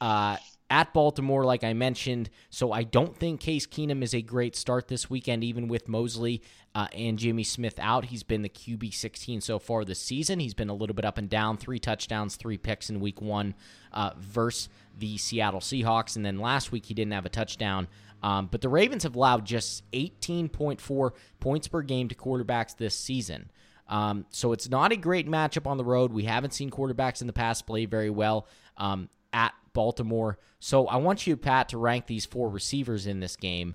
[0.00, 0.36] uh,
[0.70, 2.30] at Baltimore, like I mentioned.
[2.50, 6.42] So I don't think Case Keenum is a great start this weekend, even with Mosley
[6.78, 8.04] uh, and Jimmy Smith out.
[8.04, 10.38] He's been the QB 16 so far this season.
[10.38, 13.56] He's been a little bit up and down, three touchdowns, three picks in week one
[13.92, 16.14] uh, versus the Seattle Seahawks.
[16.14, 17.88] And then last week, he didn't have a touchdown.
[18.22, 21.10] Um, but the Ravens have allowed just 18.4
[21.40, 23.50] points per game to quarterbacks this season.
[23.88, 26.12] Um, so it's not a great matchup on the road.
[26.12, 30.38] We haven't seen quarterbacks in the past play very well um, at Baltimore.
[30.60, 33.74] So I want you, Pat, to rank these four receivers in this game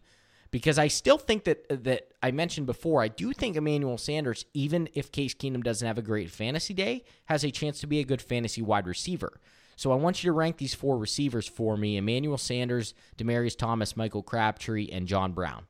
[0.54, 3.02] because I still think that uh, that I mentioned before.
[3.02, 7.04] I do think Emmanuel Sanders, even if Case Keenum doesn't have a great fantasy day,
[7.26, 9.42] has a chance to be a good fantasy wide receiver.
[9.76, 13.98] So I want you to rank these four receivers for me: Emmanuel Sanders, Demaryius Thomas,
[13.98, 15.66] Michael Crabtree, and John Brown.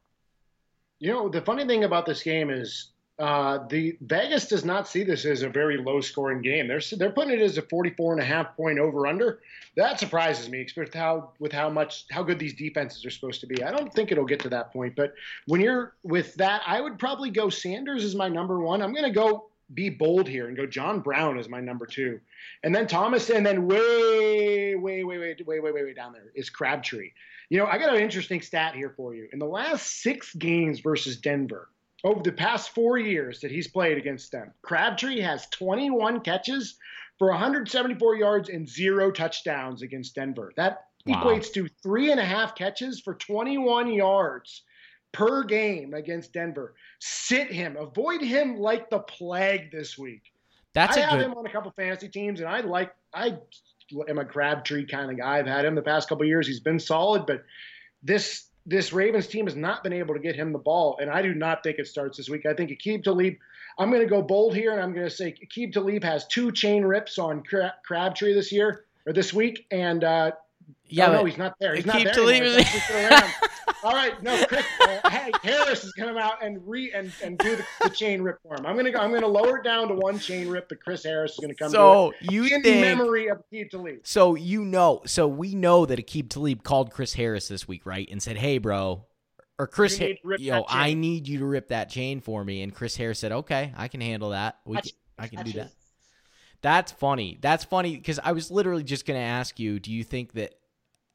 [0.99, 5.03] You know, the funny thing about this game is uh, the Vegas does not see
[5.03, 6.67] this as a very low scoring game.
[6.67, 9.39] They're they're putting it as a 44 and a half point over under.
[9.75, 13.47] That surprises me, with how with how much how good these defenses are supposed to
[13.47, 13.63] be.
[13.63, 15.13] I don't think it'll get to that point, but
[15.45, 18.81] when you're with that, I would probably go Sanders as my number one.
[18.81, 19.45] I'm going to go
[19.75, 22.19] be bold here and go John Brown as my number two,
[22.63, 26.31] and then Thomas, and then way way way way way way way way down there
[26.33, 27.11] is Crabtree.
[27.49, 29.29] You know, I got an interesting stat here for you.
[29.31, 31.69] In the last six games versus Denver
[32.03, 34.51] over the past four years that he's played against them.
[34.61, 36.75] Crabtree has 21 catches
[37.17, 40.51] for 174 yards and zero touchdowns against Denver.
[40.57, 41.23] That wow.
[41.23, 44.63] equates to three and a half catches for 21 yards
[45.11, 46.75] per game against Denver.
[46.99, 50.23] Sit him, avoid him like the plague this week.
[50.73, 51.21] That's I have good...
[51.21, 53.37] him on a couple fantasy teams, and I like I
[54.09, 55.37] am a Crabtree kind of guy.
[55.37, 56.47] I've had him the past couple years.
[56.47, 57.43] He's been solid, but
[58.01, 61.21] this this Ravens team has not been able to get him the ball, and I
[61.21, 62.45] do not think it starts this week.
[62.45, 63.35] I think Aqib Talib.
[63.77, 66.51] I'm going to go bold here, and I'm going to say Aqib Talib has two
[66.51, 67.43] chain rips on
[67.85, 70.31] Crabtree this year or this week, and uh,
[70.85, 71.75] yeah, oh, no, he's not there.
[71.75, 72.13] He's not there.
[72.13, 72.65] Talib.
[73.83, 77.37] All right, no, Chris uh, Harris is going to come out and re and, and
[77.37, 78.65] do the, the, chain rip for him.
[78.65, 79.01] I'm going to.
[79.01, 81.49] I'm going to lower it down to one chain rip, but Chris Harris is going
[81.49, 81.69] to come.
[81.69, 83.99] So you in think, memory of Aqib Talib.
[84.03, 88.07] So you know, so we know that Aqib Talib called Chris Harris this week, right,
[88.09, 89.05] and said, "Hey, bro."
[89.59, 92.63] Or Chris, you yo, I need you to rip that chain for me.
[92.63, 94.59] And Chris Harris said, "Okay, I can handle that.
[94.65, 95.71] We can, I can do that."
[96.63, 97.37] That's funny.
[97.41, 100.55] That's funny because I was literally just going to ask you, do you think that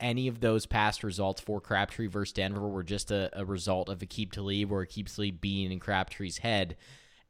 [0.01, 3.99] any of those past results for Crabtree versus Denver were just a, a result of
[3.99, 6.77] Aqib Talib or Aqib Talib being in Crabtree's head.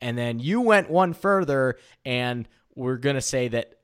[0.00, 3.78] And then you went one further, and we're going to say that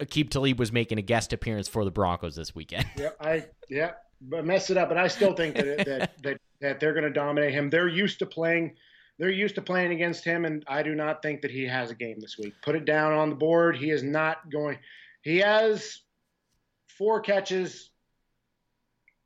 [0.00, 2.86] Aqib Talib was making a guest appearance for the Broncos this weekend.
[2.96, 4.88] Yeah, I yeah, but mess it up.
[4.88, 7.70] But I still think that that that, that they're going to dominate him.
[7.70, 8.76] They're used to playing.
[9.18, 11.94] They're used to playing against him, and I do not think that he has a
[11.94, 12.54] game this week.
[12.62, 13.76] Put it down on the board.
[13.76, 14.78] He is not going.
[15.22, 16.00] He has
[16.98, 17.90] four catches,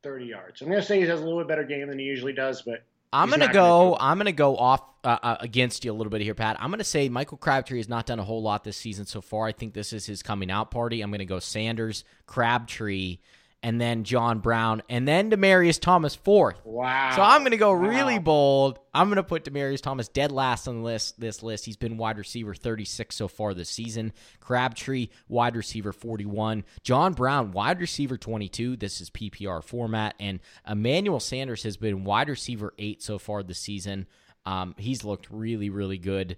[0.08, 0.62] 30 yards.
[0.62, 2.62] I'm going to say he has a little bit better game than he usually does,
[2.62, 3.96] but I'm gonna go.
[3.96, 6.56] Gonna I'm gonna go off uh, uh, against you a little bit here, Pat.
[6.60, 9.46] I'm gonna say Michael Crabtree has not done a whole lot this season so far.
[9.46, 11.00] I think this is his coming out party.
[11.00, 13.18] I'm gonna go Sanders, Crabtree,
[13.62, 16.60] and then John Brown, and then Demaryius Thomas fourth.
[16.64, 17.12] Wow.
[17.16, 17.88] So I'm going to go wow.
[17.88, 18.78] really bold.
[18.94, 21.64] I'm going to put Demaryius Thomas dead last on the list, this list.
[21.64, 24.12] He's been wide receiver 36 so far this season.
[24.40, 26.64] Crabtree, wide receiver 41.
[26.82, 28.76] John Brown, wide receiver 22.
[28.76, 30.14] This is PPR format.
[30.20, 30.38] And
[30.68, 34.06] Emmanuel Sanders has been wide receiver 8 so far this season.
[34.46, 36.36] Um, he's looked really, really good.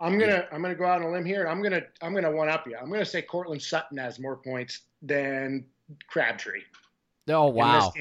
[0.00, 1.46] I'm gonna I'm gonna go out on a limb here.
[1.46, 2.74] I'm gonna I'm gonna one up you.
[2.80, 5.66] I'm gonna say Courtland Sutton has more points than
[6.08, 6.62] Crabtree.
[7.28, 7.92] Oh wow!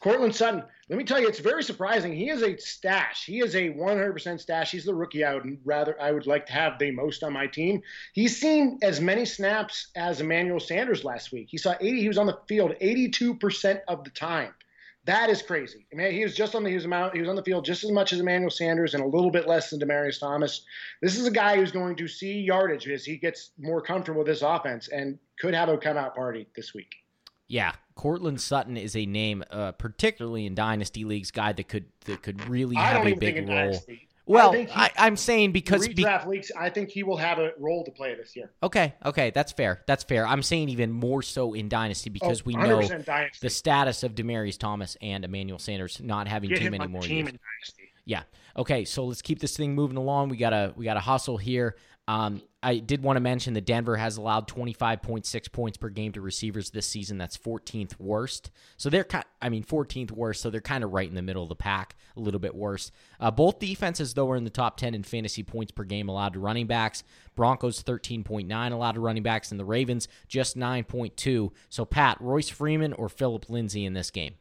[0.00, 0.64] Courtland Sutton.
[0.88, 2.12] Let me tell you, it's very surprising.
[2.14, 3.26] He is a stash.
[3.26, 4.70] He is a 100% stash.
[4.70, 7.46] He's the rookie I would rather I would like to have the most on my
[7.46, 7.82] team.
[8.14, 11.48] He's seen as many snaps as Emmanuel Sanders last week.
[11.50, 12.00] He saw 80.
[12.00, 14.54] He was on the field 82% of the time.
[15.04, 15.86] That is crazy.
[15.92, 17.64] I mean, he was just on the he was, amount, he was on the field
[17.64, 20.64] just as much as Emmanuel Sanders and a little bit less than Demaryius Thomas.
[21.02, 24.28] This is a guy who's going to see yardage as he gets more comfortable with
[24.28, 26.94] this offense and could have a come out party this week.
[27.50, 32.22] Yeah, Courtland Sutton is a name, uh, particularly in dynasty leagues, guy that could that
[32.22, 33.76] could really have a big role.
[34.24, 37.82] Well, I am saying because redraft be- leagues, I think he will have a role
[37.84, 38.52] to play this year.
[38.62, 39.82] Okay, okay, that's fair.
[39.88, 40.24] That's fair.
[40.24, 43.38] I'm saying even more so in dynasty because oh, we know dynasty.
[43.40, 47.32] the status of Demaryius Thomas and Emmanuel Sanders not having Get too many more years.
[48.04, 48.22] Yeah.
[48.56, 50.28] Okay, so let's keep this thing moving along.
[50.28, 51.76] We gotta we gotta hustle here.
[52.10, 56.20] Um, I did want to mention that Denver has allowed 25.6 points per game to
[56.20, 57.18] receivers this season.
[57.18, 58.50] That's 14th worst.
[58.76, 60.42] So they're, kind, I mean, 14th worst.
[60.42, 62.90] So they're kind of right in the middle of the pack, a little bit worse.
[63.20, 66.32] Uh, both defenses, though, are in the top 10 in fantasy points per game allowed
[66.32, 67.04] to running backs.
[67.36, 71.52] Broncos 13.9 allowed to running backs, and the Ravens just 9.2.
[71.68, 74.34] So Pat, Royce Freeman or Phillip Lindsay in this game?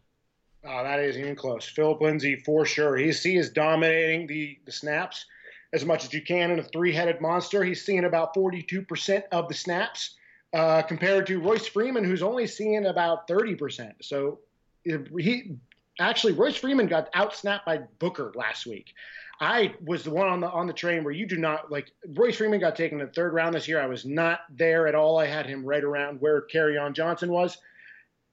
[0.66, 1.66] Oh, that isn't even close.
[1.66, 2.98] Phillip Lindsay for sure.
[2.98, 5.28] He is dominating the, the snaps
[5.74, 7.64] as much as you can in a three headed monster.
[7.64, 10.16] He's seeing about 42% of the snaps
[10.54, 13.94] uh, compared to Royce Freeman, who's only seeing about 30%.
[14.02, 14.40] So
[14.84, 15.56] he
[16.00, 18.94] actually, Royce Freeman got outsnapped by Booker last week.
[19.42, 22.36] I was the one on the on the train where you do not like Royce
[22.36, 23.80] Freeman got taken in the third round this year.
[23.80, 25.18] I was not there at all.
[25.18, 27.58] I had him right around where Kerryon Johnson was.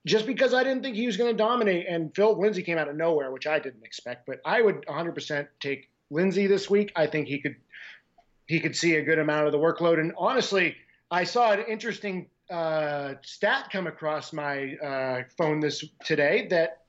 [0.05, 2.87] Just because I didn't think he was going to dominate, and Phil Lindsay came out
[2.87, 4.25] of nowhere, which I didn't expect.
[4.25, 6.91] But I would 100% take Lindsay this week.
[6.95, 7.55] I think he could
[8.47, 9.99] he could see a good amount of the workload.
[9.99, 10.75] And honestly,
[11.11, 16.83] I saw an interesting uh, stat come across my uh, phone this today that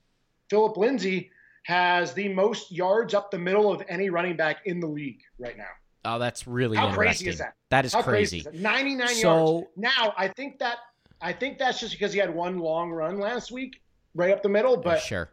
[0.49, 1.31] Phillip Lindsay
[1.63, 5.57] has the most yards up the middle of any running back in the league right
[5.57, 5.67] now.
[6.05, 7.55] Oh, that's really how crazy is that?
[7.69, 8.41] That is how crazy.
[8.41, 9.67] crazy is 99 so, yards.
[9.75, 10.77] Now, I think that
[11.21, 13.81] I think that's just because he had one long run last week,
[14.15, 14.77] right up the middle.
[14.77, 15.29] But sure.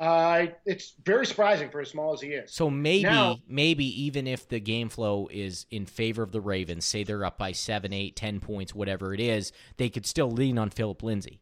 [0.00, 2.52] Uh, it's very surprising for as small as he is.
[2.52, 6.84] So maybe, now, maybe even if the game flow is in favor of the Ravens,
[6.84, 10.58] say they're up by seven, eight, ten points, whatever it is, they could still lean
[10.58, 11.40] on Phillip Lindsay.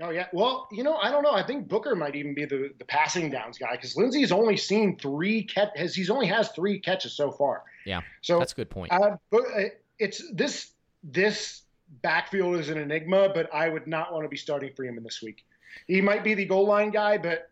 [0.00, 1.32] Oh yeah, well, you know, I don't know.
[1.32, 4.98] I think Booker might even be the, the passing downs guy because Lindsay's only seen
[4.98, 5.70] three catch.
[5.76, 7.62] Has he's only has three catches so far.
[7.86, 8.90] Yeah, so that's a good point.
[8.90, 9.62] Uh, but uh,
[10.00, 10.72] it's this
[11.04, 11.62] this
[12.02, 15.44] backfield is an enigma, but I would not want to be starting Freeman this week.
[15.86, 17.50] He might be the goal line guy, but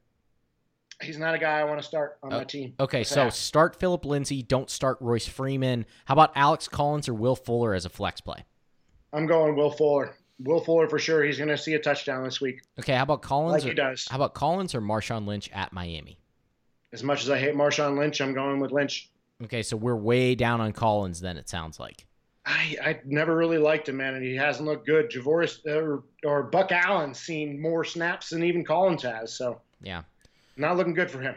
[1.02, 2.74] he's not a guy I want to start on Oh, my team.
[2.80, 4.42] Okay, so start Phillip Lindsay.
[4.42, 5.86] Don't start Royce Freeman.
[6.06, 8.44] How about Alex Collins or Will Fuller as a flex play?
[9.12, 10.16] I'm going Will Fuller.
[10.40, 11.22] Will Fuller for sure.
[11.22, 13.52] He's going to see a touchdown this week, Okay, how about Collins?
[13.62, 14.08] like or, he does.
[14.10, 16.18] How about Collins or Marshawn Lynch at Miami?
[16.92, 19.10] As much as I hate Marshawn Lynch, I'm going with Lynch.
[19.44, 21.36] Okay, so we're way down on Collins then.
[21.36, 22.06] It sounds like.
[22.44, 25.10] I, I never really liked him, man, and he hasn't looked good.
[25.10, 30.02] Javorius or, or Buck Allen's seen more snaps than even Collins has, so Yeah.
[30.56, 31.34] Not looking good for him.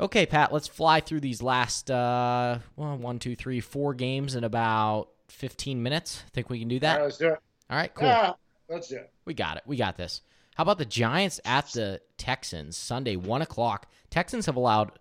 [0.00, 0.52] Okay, Pat.
[0.52, 5.82] Let's fly through these last uh, well, one, two, three, four games in about fifteen
[5.82, 6.22] minutes.
[6.26, 6.96] I think we can do that?
[6.96, 7.38] right, let's do it.
[7.70, 8.08] All right, cool.
[8.08, 8.34] Ah,
[8.68, 9.10] let's do it.
[9.24, 9.62] We got it.
[9.66, 10.22] We got this.
[10.54, 13.86] How about the Giants at the Texans Sunday, one o'clock?
[14.10, 14.98] Texans have allowed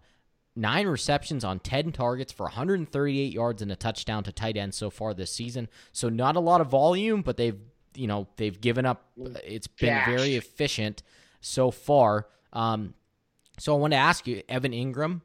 [0.55, 4.89] nine receptions on ten targets for 138 yards and a touchdown to tight end so
[4.89, 5.67] far this season.
[5.91, 7.59] So not a lot of volume, but they've
[7.95, 9.09] you know they've given up.
[9.17, 10.07] It's been Gash.
[10.07, 11.03] very efficient
[11.41, 12.27] so far.
[12.53, 12.93] Um,
[13.61, 15.21] so I want to ask you, Evan Engram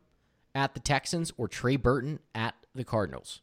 [0.55, 3.41] at the Texans or Trey Burton at the Cardinals?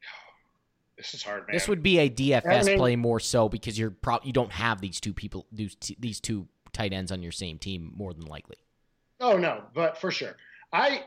[0.96, 1.54] This is hard, man.
[1.56, 4.52] This would be a DFS Evan Ing- play more so because you're pro- you don't
[4.52, 8.14] have these two people these t- these two tight ends on your same team more
[8.14, 8.56] than likely.
[9.18, 10.36] Oh no, but for sure,
[10.72, 11.02] I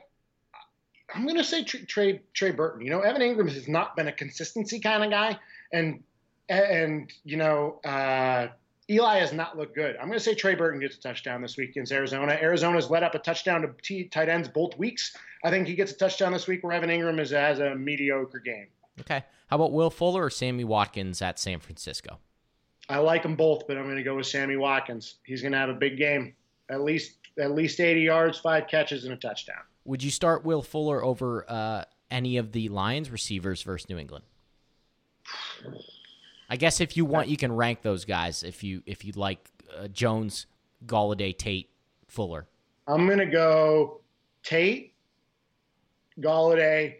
[1.15, 2.81] I'm gonna say Trey Trey, Trey Burton.
[2.81, 5.39] You know, Evan Engram has not been a consistency kind of guy,
[5.71, 6.03] and
[6.49, 8.49] and you know uh,
[8.89, 9.97] Eli has not looked good.
[9.97, 12.33] I'm gonna say Trey Burton gets a touchdown this week against Arizona.
[12.33, 15.15] Arizona's let up a touchdown to T, tight ends both weeks.
[15.43, 18.39] I think he gets a touchdown this week where Evan Engram is has a mediocre
[18.39, 18.67] game.
[18.99, 19.23] Okay.
[19.47, 22.19] How about Will Fuller or Sammy Watkins at San Francisco?
[22.89, 25.15] I like them both, but I'm going to go with Sammy Watkins.
[25.23, 26.33] He's going to have a big game,
[26.69, 29.61] at least at least 80 yards, five catches, and a touchdown.
[29.85, 34.25] Would you start Will Fuller over uh, any of the Lions receivers versus New England?
[36.49, 38.43] I guess if you want, you can rank those guys.
[38.43, 39.39] If you if you like
[39.77, 40.45] uh, Jones,
[40.85, 41.69] Golladay, Tate,
[42.07, 42.47] Fuller.
[42.87, 44.01] I'm going to go
[44.43, 44.93] Tate,
[46.19, 46.95] Golladay,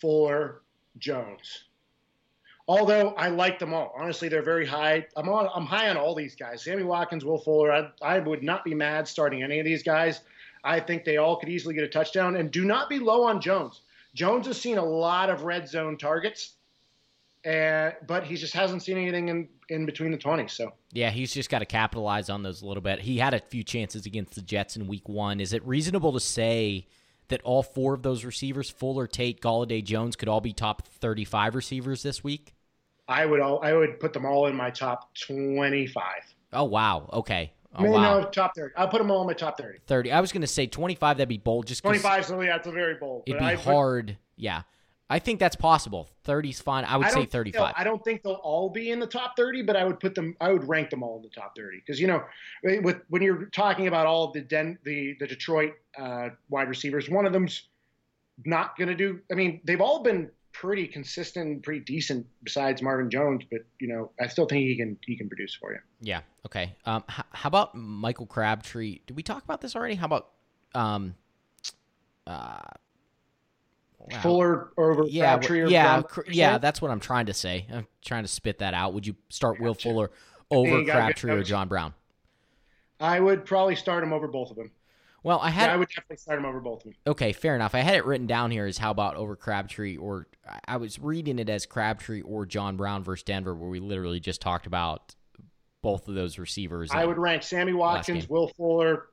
[0.00, 0.62] Fuller,
[0.98, 1.64] Jones.
[2.66, 5.06] Although I like them all, honestly, they're very high.
[5.16, 5.48] I'm on.
[5.54, 6.62] I'm high on all these guys.
[6.62, 7.72] Sammy Watkins, Will Fuller.
[7.72, 10.20] I, I would not be mad starting any of these guys.
[10.62, 12.36] I think they all could easily get a touchdown.
[12.36, 13.80] And do not be low on Jones.
[14.14, 16.54] Jones has seen a lot of red zone targets,
[17.44, 20.50] and but he just hasn't seen anything in in between the 20s.
[20.50, 23.00] So Yeah, he's just got to capitalize on those a little bit.
[23.00, 25.40] He had a few chances against the Jets in Week One.
[25.40, 26.86] Is it reasonable to say
[27.28, 31.54] that all four of those receivers, Fuller, Tate, Golladay, Jones, could all be top thirty-five
[31.54, 32.54] receivers this week?
[33.08, 36.02] I would all I would put them all in my top 25.
[36.52, 37.08] Oh wow.
[37.12, 37.52] Okay.
[37.76, 38.20] Oh, Maybe wow.
[38.20, 38.74] no, top 30.
[38.76, 39.78] I'll put them all in my top 30.
[39.86, 40.10] 30.
[40.10, 41.18] I was going to say 25.
[41.18, 41.68] That'd be bold.
[41.68, 43.22] Just 'cause 25, so oh, yeah, it's a very bold.
[43.26, 44.18] It'd but be I put- hard.
[44.36, 44.62] Yeah.
[45.10, 46.08] I think that's possible.
[46.24, 46.84] 30's fine.
[46.84, 47.74] I would I say 35.
[47.76, 50.36] I don't think they'll all be in the top 30, but I would put them.
[50.40, 52.22] I would rank them all in the top 30 because you know,
[52.62, 57.26] with when you're talking about all the Den, the the Detroit uh, wide receivers, one
[57.26, 57.64] of them's
[58.44, 59.20] not going to do.
[59.32, 62.24] I mean, they've all been pretty consistent, pretty decent.
[62.44, 65.72] Besides Marvin Jones, but you know, I still think he can he can produce for
[65.72, 65.80] you.
[66.00, 66.20] Yeah.
[66.46, 66.76] Okay.
[66.86, 69.00] Um, h- how about Michael Crabtree?
[69.08, 69.96] Did we talk about this already?
[69.96, 70.28] How about
[70.74, 71.16] um,
[72.28, 72.60] uh,
[74.00, 74.20] wow.
[74.20, 76.58] Fuller over Yeah, Crabtree or yeah, Brown- yeah.
[76.58, 77.66] That's what I'm trying to say.
[77.72, 78.94] I'm trying to spit that out.
[78.94, 80.10] Would you start Will Fuller
[80.50, 81.42] over you got good Crabtree or.
[81.42, 81.94] John Brown?
[82.98, 84.70] I would probably start him over both of them.
[85.22, 86.94] Well, I had Yeah, I would definitely start him over both of them.
[87.06, 87.74] Okay, fair enough.
[87.74, 90.26] I had it written down here as how about over Crabtree or
[90.66, 94.40] I- was reading it as Crabtree or John Brown versus Denver, where we literally just
[94.40, 95.14] talked about
[95.82, 96.90] both of those receivers.
[96.90, 98.28] I would rank Sammy Watkins.
[98.28, 99.06] Will Fuller,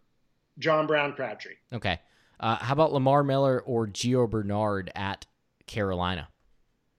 [0.60, 1.56] John Brown, Crabtree.
[1.74, 2.00] Okay.
[2.40, 5.26] Uh, how about Lamar Miller or Gio Bernard at
[5.66, 6.30] Carolina?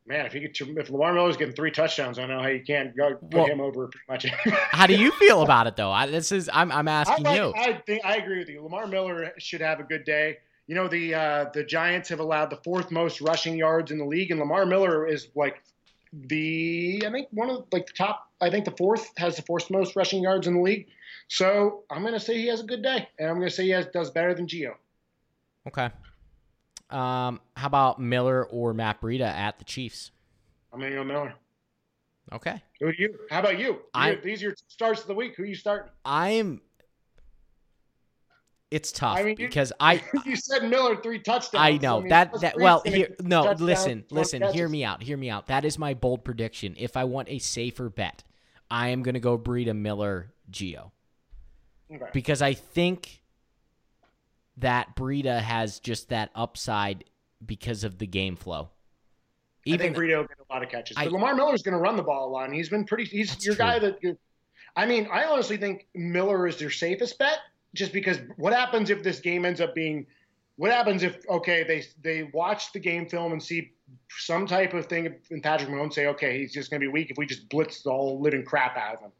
[0.07, 2.62] Man, if he could, if Lamar Miller's getting three touchdowns, I don't know how you
[2.64, 4.57] can't go put Well- him over pretty much.
[4.70, 5.91] How do you feel about it though?
[5.91, 7.53] I, this is I'm I'm asking I, you.
[7.55, 8.62] I think I agree with you.
[8.62, 10.39] Lamar Miller should have a good day.
[10.66, 14.05] You know, the uh, the Giants have allowed the fourth most rushing yards in the
[14.07, 15.62] league, and Lamar Miller is like
[16.12, 18.30] the I think one of like the top.
[18.41, 20.86] I think the fourth has the fourth most rushing yards in the league.
[21.28, 23.64] So I'm going to say he has a good day, and I'm going to say
[23.64, 24.74] he has does better than Gio.
[25.68, 25.90] Okay.
[26.90, 30.10] Um, how about Miller or Matt Breida at the Chiefs?
[30.72, 31.34] I'm going to go Miller.
[32.32, 32.62] Okay.
[32.80, 33.14] Who do you?
[33.30, 33.80] How about you?
[33.94, 35.34] I- These are your starts of the week.
[35.36, 35.90] Who you starting?
[36.04, 36.60] I'm.
[38.70, 41.54] It's tough I mean, you- because I you said Miller three touchdowns.
[41.62, 45.16] I know mean, that that well here no listen 20 listen hear me out hear
[45.16, 48.24] me out that is my bold prediction if I want a safer bet
[48.70, 50.90] I am gonna go Breida Miller Gio
[51.90, 52.10] Okay.
[52.12, 53.22] because I think
[54.61, 57.04] that Breida has just that upside
[57.44, 58.70] because of the game flow
[59.64, 60.96] Even, I think Breida will get a lot of catches.
[60.96, 63.04] I, but Lamar Miller's going to run the ball a lot, and he's been pretty.
[63.04, 63.64] He's your true.
[63.64, 64.16] guy that.
[64.76, 67.38] I mean, I honestly think Miller is their safest bet,
[67.74, 70.06] just because what happens if this game ends up being
[70.56, 73.72] what happens if okay they they watch the game film and see
[74.11, 77.11] some type of thing and Patrick Mahomes say okay he's just going to be weak
[77.11, 79.12] if we just blitz the whole living crap out of him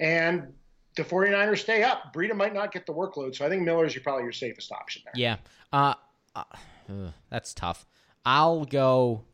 [0.00, 0.52] and
[0.96, 3.94] the 49ers stay up Breida might not get the workload so I think Miller is
[3.94, 5.36] your, probably your safest option there yeah
[5.72, 5.94] uh,
[6.34, 6.42] uh
[7.30, 7.86] that's tough
[8.24, 9.24] I'll go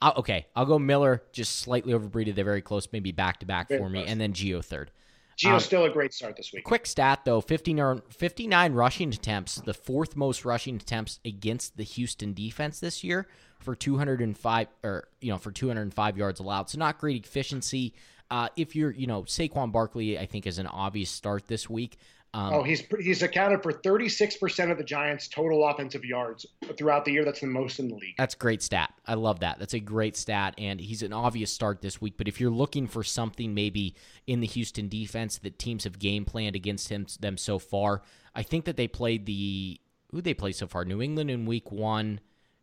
[0.00, 3.46] I'll, okay I'll go Miller just slightly over Breida they're very close maybe back to
[3.46, 4.90] back for me and then Gio third
[5.38, 6.64] Gio's um, still a great start this week.
[6.64, 12.32] Quick stat though 59, 59 rushing attempts, the fourth most rushing attempts against the Houston
[12.32, 13.26] defense this year
[13.58, 16.68] for 205 or you know for 205 yards allowed.
[16.68, 17.94] So not great efficiency.
[18.32, 21.98] Uh, if you're, you know, Saquon Barkley, I think is an obvious start this week.
[22.32, 26.46] Um, oh, he's he's accounted for 36% of the Giants' total offensive yards
[26.78, 27.26] throughout the year.
[27.26, 28.14] That's the most in the league.
[28.16, 28.94] That's great stat.
[29.06, 29.58] I love that.
[29.58, 32.14] That's a great stat, and he's an obvious start this week.
[32.16, 36.24] But if you're looking for something maybe in the Houston defense that teams have game
[36.24, 38.00] planned against him them so far,
[38.34, 39.78] I think that they played the
[40.10, 40.86] who they played so far?
[40.86, 42.18] New England in Week One,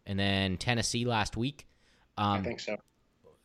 [0.07, 1.67] and then Tennessee last week.
[2.17, 2.75] Um, I think so.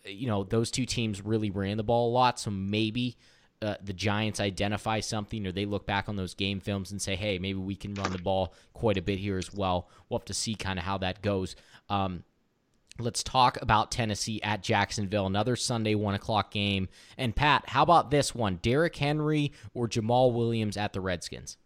[0.06, 3.16] You know, those two teams really ran the ball a lot, so maybe
[3.62, 7.16] uh, the Giants identify something or they look back on those game films and say,
[7.16, 9.88] hey, maybe we can run the ball quite a bit here as well.
[10.08, 11.56] We'll have to see kind of how that goes.
[11.88, 12.24] Um,
[12.98, 16.88] let's talk about Tennessee at Jacksonville, another Sunday one o'clock game.
[17.16, 18.58] And Pat, how about this one?
[18.60, 21.56] Derrick Henry or Jamaal Williams at the Redskins?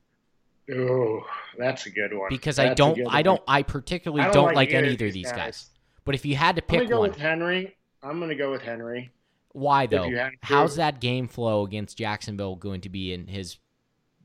[0.73, 1.21] Oh,
[1.59, 2.29] that's a good one.
[2.29, 5.13] Because that's I don't, I don't, I particularly I don't, don't, like, like either of
[5.13, 5.37] these guys.
[5.37, 5.71] guys.
[6.05, 7.75] But if you had to pick one, with Henry.
[8.03, 9.11] I'm going to go with Henry.
[9.53, 10.11] Why though?
[10.43, 13.59] How's that game flow against Jacksonville going to be in his,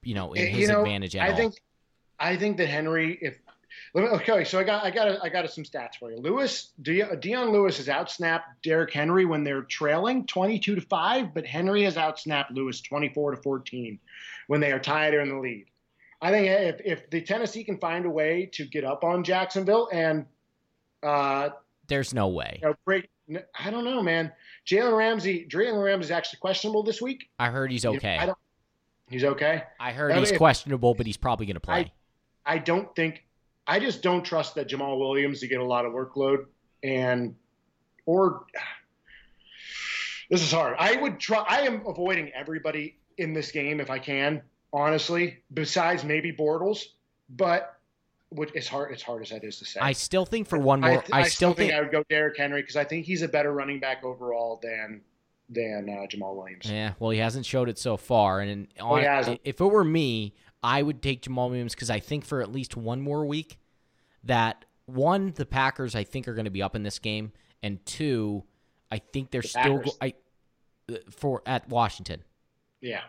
[0.03, 1.37] you know, in his you know, advantage at I all?
[1.37, 1.61] think,
[2.19, 3.39] I think that Henry, if
[3.95, 6.17] okay, so I got I got I got some stats for you.
[6.17, 11.33] Lewis De, Dion Lewis has outsnapped Derrick Henry when they're trailing twenty two to five,
[11.33, 13.99] but Henry has outsnapped Lewis twenty four to fourteen
[14.47, 15.65] when they are tied or in the lead.
[16.21, 19.89] I think if if the Tennessee can find a way to get up on Jacksonville
[19.91, 20.25] and
[21.01, 21.49] uh,
[21.87, 22.59] there's no way.
[22.61, 23.09] You know, break,
[23.57, 24.31] I don't know, man.
[24.67, 27.29] Jalen Ramsey, Jalen Ramsey is actually questionable this week.
[27.39, 28.17] I heard he's okay.
[28.17, 28.37] I don't,
[29.09, 29.63] he's okay.
[29.79, 31.91] I heard he's questionable, but he's probably going to play.
[32.45, 33.23] I, I don't think.
[33.65, 36.47] I just don't trust that Jamaal Williams to get a lot of workload
[36.83, 37.35] and
[38.05, 38.45] or
[40.29, 40.75] this is hard.
[40.79, 41.45] I would try.
[41.47, 45.37] I am avoiding everybody in this game if I can, honestly.
[45.53, 46.83] Besides maybe Bortles,
[47.29, 47.79] but
[48.35, 48.91] which is hard.
[48.91, 49.79] It's hard as that is to say.
[49.79, 52.03] I still think for one more, I, I, I still, think, think, I would go
[52.09, 55.01] Derrick Henry because I think he's a better running back overall than
[55.49, 56.69] than uh, Jamaal Williams.
[56.69, 60.81] Yeah, well, he hasn't showed it so far, and on, if it were me, I
[60.81, 63.59] would take Jamaal Williams because I think for at least one more week
[64.23, 67.31] that one the Packers I think are going to be up in this game,
[67.61, 68.43] and two,
[68.91, 70.13] I think they're the still go- I
[70.91, 72.23] uh, for at Washington.
[72.81, 73.01] Yeah.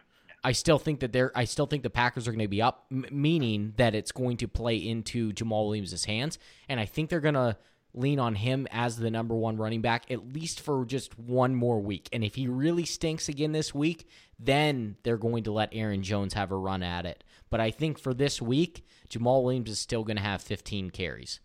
[0.44, 1.32] I still think that they're.
[1.34, 4.36] I still think the Packers are going to be up, m- meaning that it's going
[4.38, 6.38] to play into Jamaal Williams' hands,
[6.68, 7.56] and I think they're going to
[7.96, 11.80] lean on him as the number one running back at least for just one more
[11.80, 12.08] week.
[12.12, 16.34] And if he really stinks again this week, then they're going to let Aaron Jones
[16.34, 17.22] have a run at it.
[17.50, 21.38] But I think for this week, Jamaal Williams is still going to have 15 carries.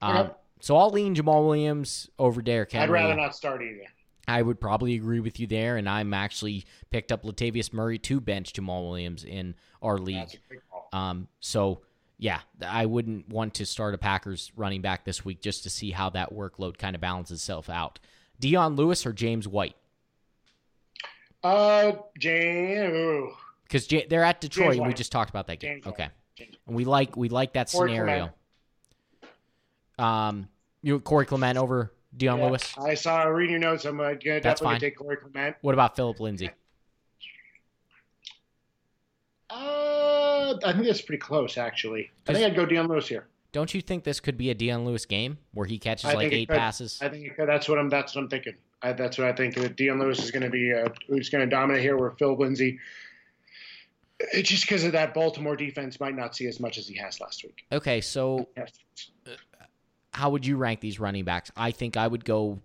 [0.00, 0.30] Um,
[0.60, 2.98] So I'll lean Jamaal Williams over Derrick Henry.
[2.98, 3.84] I'd rather not start either.
[4.28, 8.20] I would probably agree with you there, and I'm actually picked up Latavius Murray to
[8.20, 10.38] bench Jamaal Williams in our league.
[10.92, 11.80] Um, so
[12.18, 15.90] yeah, I wouldn't want to start a Packers running back this week just to see
[15.90, 17.98] how that workload kind of balances itself out.
[18.38, 19.74] Dion Lewis or James White?
[21.42, 23.32] Uh, James.
[23.64, 24.76] Because they're at Detroit.
[24.76, 25.82] and We just talked about that game.
[25.82, 26.08] James okay,
[26.38, 28.30] and we like we like that scenario.
[29.98, 30.48] Um,
[30.82, 32.74] you Corey Clement over Dion yeah, Lewis.
[32.78, 33.84] I saw a reading your notes.
[33.84, 34.80] I'm uh, gonna That's definitely fine.
[34.80, 35.56] take Corey Clement.
[35.62, 36.50] What about Phillip Lindsay?
[39.48, 42.10] Uh, I think that's pretty close, actually.
[42.26, 43.26] I think I'd go Dion Lewis here.
[43.52, 46.32] Don't you think this could be a Dion Lewis game where he catches I like
[46.32, 46.98] eight passes?
[47.02, 47.88] I think that's what I'm.
[47.88, 48.54] That's what I'm thinking.
[48.82, 49.54] I, that's what I think.
[49.54, 51.98] That Dion Lewis is going to be uh, who's going to dominate here.
[51.98, 52.78] Where Phil Lindsay,
[54.32, 57.20] it's just because of that Baltimore defense, might not see as much as he has
[57.20, 57.66] last week.
[57.70, 58.48] Okay, so
[60.12, 61.50] how would you rank these running backs?
[61.56, 62.60] I think I would go.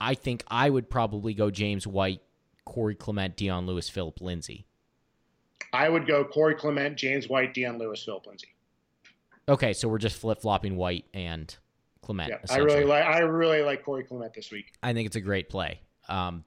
[0.00, 2.20] I think I would probably go James White,
[2.64, 4.66] Corey Clement, Dion Lewis, Phillip Lindsay.
[5.72, 8.54] I would go Corey Clement, James White, Dion Lewis, Phillip Lindsay.
[9.48, 11.54] Okay, so we're just flip flopping White and
[12.02, 12.30] Clement.
[12.30, 14.72] Yeah, I really like I really like Corey Clement this week.
[14.82, 15.80] I think it's a great play.
[16.08, 16.44] Um,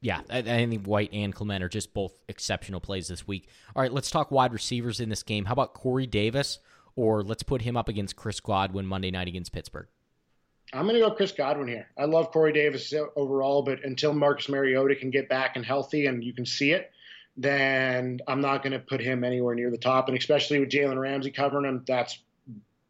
[0.00, 3.48] yeah, I, I, think White and Clement are just both exceptional plays this week.
[3.74, 5.44] All right, let's talk wide receivers in this game.
[5.44, 6.58] How about Corey Davis
[6.98, 9.86] or let's put him up against Chris Godwin Monday night against Pittsburgh.
[10.72, 11.86] I'm going to go Chris Godwin here.
[11.96, 16.24] I love Corey Davis overall, but until Marcus Mariota can get back and healthy and
[16.24, 16.90] you can see it,
[17.36, 20.08] then I'm not going to put him anywhere near the top.
[20.08, 22.18] And especially with Jalen Ramsey covering him, that's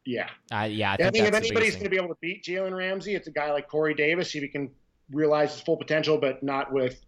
[0.06, 0.30] yeah.
[0.50, 2.74] Uh, yeah, I think, I think if anybody's going to be able to beat Jalen
[2.74, 4.70] Ramsey, it's a guy like Corey Davis if he can
[5.12, 6.98] realize his full potential, but not with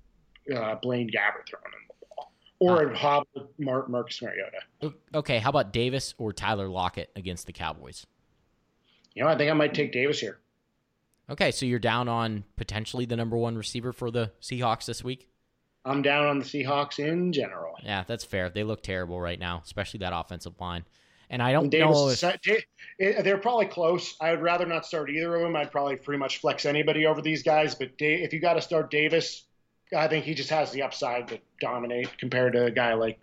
[0.54, 1.89] uh, Blaine Gabbert throwing him
[2.60, 3.26] or uh, Hob
[3.58, 4.94] Mark Marcus Mariota.
[5.14, 8.06] Okay, how about Davis or Tyler Lockett against the Cowboys?
[9.14, 10.38] You know, I think I might take Davis here.
[11.28, 15.28] Okay, so you're down on potentially the number one receiver for the Seahawks this week.
[15.84, 17.74] I'm down on the Seahawks in general.
[17.82, 18.50] Yeah, that's fair.
[18.50, 20.84] They look terrible right now, especially that offensive line.
[21.30, 22.34] And I don't Davis, know
[22.98, 24.16] if they're probably close.
[24.20, 25.54] I would rather not start either of them.
[25.54, 27.76] I'd probably pretty much flex anybody over these guys.
[27.76, 29.44] But if you got to start Davis,
[29.96, 33.18] I think he just has the upside to dominate compared to a guy like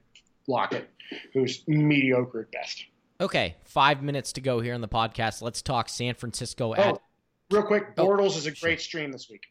[0.48, 0.90] Lockett,
[1.34, 2.86] who's mediocre at best.
[3.20, 5.42] Okay, five minutes to go here on the podcast.
[5.42, 7.02] Let's talk San Francisco oh, at.
[7.50, 9.44] Real quick, oh, Bortles oh, is a great stream this week.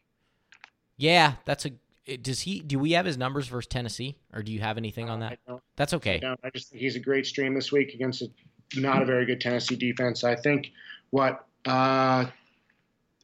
[0.97, 1.71] Yeah, that's a
[2.15, 2.61] does he?
[2.61, 5.39] Do we have his numbers versus Tennessee, or do you have anything on that?
[5.75, 6.21] That's okay.
[6.23, 8.29] I, I, just think he's a great stream this week against a
[8.77, 10.23] not a very good Tennessee defense.
[10.23, 10.71] I think
[11.09, 12.25] what uh,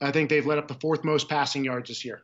[0.02, 2.24] I think they've let up the fourth most passing yards this year.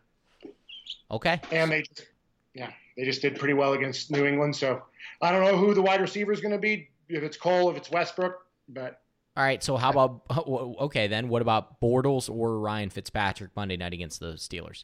[1.12, 1.40] Okay.
[1.52, 2.08] And they, just,
[2.54, 4.56] yeah, they just did pretty well against New England.
[4.56, 4.82] So
[5.22, 6.90] I don't know who the wide receiver is going to be.
[7.08, 9.02] If it's Cole, if it's Westbrook, but.
[9.38, 10.22] All right, so how about
[10.82, 11.30] okay then?
[11.30, 14.84] What about Bortles or Ryan Fitzpatrick Monday night against the Steelers?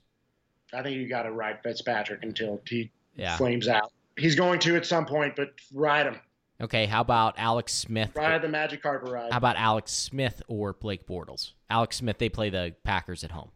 [0.73, 3.37] I think you got to ride Fitzpatrick until he yeah.
[3.37, 3.91] flames out.
[4.17, 6.19] He's going to at some point, but ride him.
[6.61, 8.11] Okay, how about Alex Smith?
[8.15, 9.31] Ride the Magic Carpet ride.
[9.31, 11.51] How about Alex Smith or Blake Bortles?
[11.69, 13.51] Alex Smith, they play the Packers at home.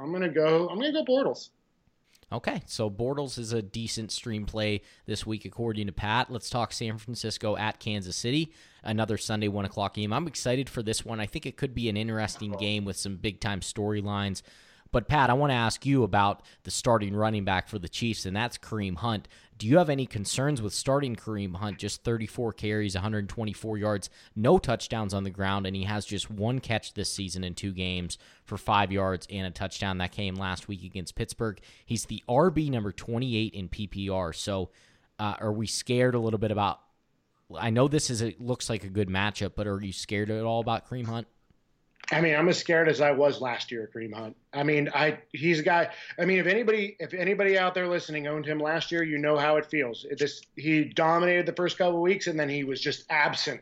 [0.00, 0.68] I'm gonna go.
[0.68, 1.50] I'm gonna go Bortles.
[2.32, 6.28] Okay, so Bortles is a decent stream play this week, according to Pat.
[6.28, 10.12] Let's talk San Francisco at Kansas City, another Sunday one o'clock game.
[10.12, 11.20] I'm excited for this one.
[11.20, 14.42] I think it could be an interesting game with some big time storylines.
[14.90, 18.26] But Pat, I want to ask you about the starting running back for the Chiefs,
[18.26, 19.28] and that's Kareem Hunt.
[19.58, 21.78] Do you have any concerns with starting Kareem Hunt?
[21.78, 26.58] Just 34 carries, 124 yards, no touchdowns on the ground, and he has just one
[26.58, 30.68] catch this season in two games for five yards and a touchdown that came last
[30.68, 31.58] week against Pittsburgh.
[31.86, 34.34] He's the RB number 28 in PPR.
[34.34, 34.70] So,
[35.18, 36.80] uh, are we scared a little bit about?
[37.56, 40.44] I know this is a, looks like a good matchup, but are you scared at
[40.44, 41.28] all about Kareem Hunt?
[42.12, 44.36] I mean, I'm as scared as I was last year at Kareem Hunt.
[44.52, 45.90] I mean, I he's a guy.
[46.18, 49.36] I mean, if anybody if anybody out there listening owned him last year, you know
[49.36, 50.06] how it feels.
[50.08, 53.60] It just he dominated the first couple of weeks, and then he was just absent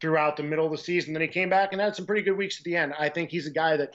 [0.00, 1.14] throughout the middle of the season.
[1.14, 2.92] Then he came back and had some pretty good weeks at the end.
[2.98, 3.94] I think he's a guy that,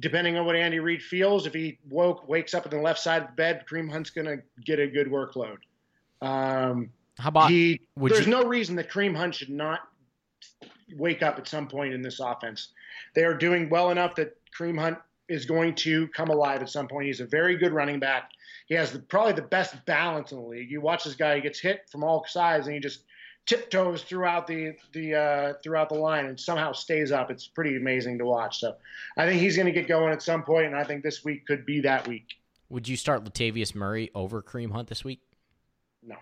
[0.00, 3.22] depending on what Andy Reid feels, if he woke wakes up on the left side
[3.22, 5.58] of the bed, Kareem Hunt's going to get a good workload.
[6.20, 7.80] Um, how about he?
[7.96, 9.89] There's you, no reason that Kareem Hunt should not
[10.96, 12.68] wake up at some point in this offense
[13.14, 16.88] they are doing well enough that Kareem Hunt is going to come alive at some
[16.88, 17.06] point.
[17.06, 18.30] He's a very good running back.
[18.66, 20.70] He has the, probably the best balance in the league.
[20.70, 23.04] You watch this guy; he gets hit from all sides, and he just
[23.46, 27.30] tiptoes throughout the the uh, throughout the line and somehow stays up.
[27.30, 28.60] It's pretty amazing to watch.
[28.60, 28.76] So,
[29.16, 31.46] I think he's going to get going at some point, and I think this week
[31.46, 32.26] could be that week.
[32.68, 35.20] Would you start Latavius Murray over Kareem Hunt this week?
[36.02, 36.16] No.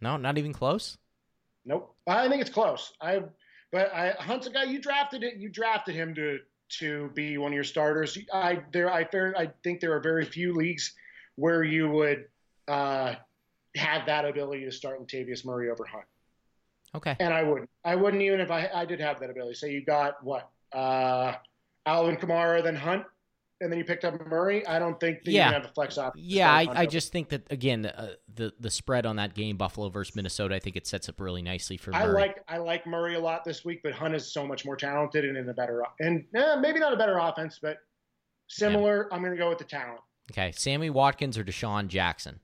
[0.00, 0.98] No, not even close.
[1.64, 1.94] Nope.
[2.06, 2.92] I think it's close.
[3.00, 3.22] I
[3.76, 5.36] but I, Hunt's a guy you drafted it.
[5.36, 6.38] You drafted him to
[6.78, 8.16] to be one of your starters.
[8.32, 9.06] I there I
[9.36, 10.94] I think there are very few leagues
[11.34, 12.24] where you would
[12.68, 13.16] uh,
[13.74, 16.06] have that ability to start Latavius Murray over Hunt.
[16.94, 17.16] Okay.
[17.20, 17.68] And I wouldn't.
[17.84, 19.56] I wouldn't even if I I did have that ability.
[19.56, 21.34] Say you got what uh,
[21.84, 23.04] Alvin Kamara then Hunt
[23.60, 25.48] and then you picked up Murray, I don't think that yeah.
[25.48, 26.22] you have a flex option.
[26.24, 29.88] Yeah, I, I just think that again, uh, the the spread on that game, Buffalo
[29.88, 31.92] versus Minnesota, I think it sets up really nicely for.
[31.92, 32.02] Murray.
[32.02, 34.76] I like I like Murray a lot this week, but Hunt is so much more
[34.76, 37.78] talented and in a better and eh, maybe not a better offense, but
[38.48, 39.08] similar.
[39.10, 39.16] Yeah.
[39.16, 40.00] I'm going to go with the talent.
[40.30, 42.40] Okay, Sammy Watkins or DeSean Jackson.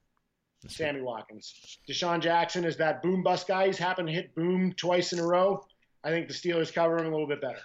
[0.69, 1.79] Sammy Watkins.
[1.89, 3.67] DeSean Jackson is that boom bust guy.
[3.67, 5.65] He's happened to hit boom twice in a row.
[6.05, 7.59] I think the Steelers cover him a little bit better.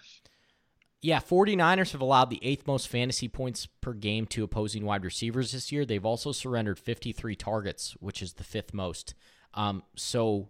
[1.01, 5.51] Yeah, 49ers have allowed the eighth most fantasy points per game to opposing wide receivers
[5.51, 5.85] this year.
[5.85, 9.13] They've also surrendered 53 targets, which is the fifth most.
[9.53, 10.49] Um, so,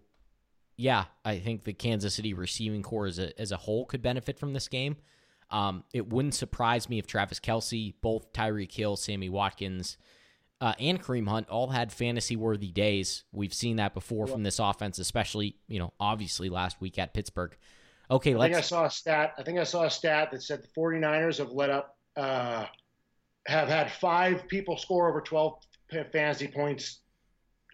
[0.78, 4.39] yeah, I think the Kansas City receiving corps as a, as a whole could benefit
[4.39, 4.95] from this game.
[5.50, 9.98] Um, it wouldn't surprise me if Travis Kelce, both Tyreek Hill, Sammy Watkins,
[10.60, 13.24] uh, and Kareem Hunt all had fantasy worthy days.
[13.32, 17.56] We've seen that before from this offense, especially, you know, obviously last week at Pittsburgh.
[18.10, 19.34] Okay, I think I saw a stat.
[19.38, 22.66] I think I saw a stat that said the 49ers have let up, uh,
[23.45, 25.55] have had five people score over 12
[26.12, 26.99] fantasy points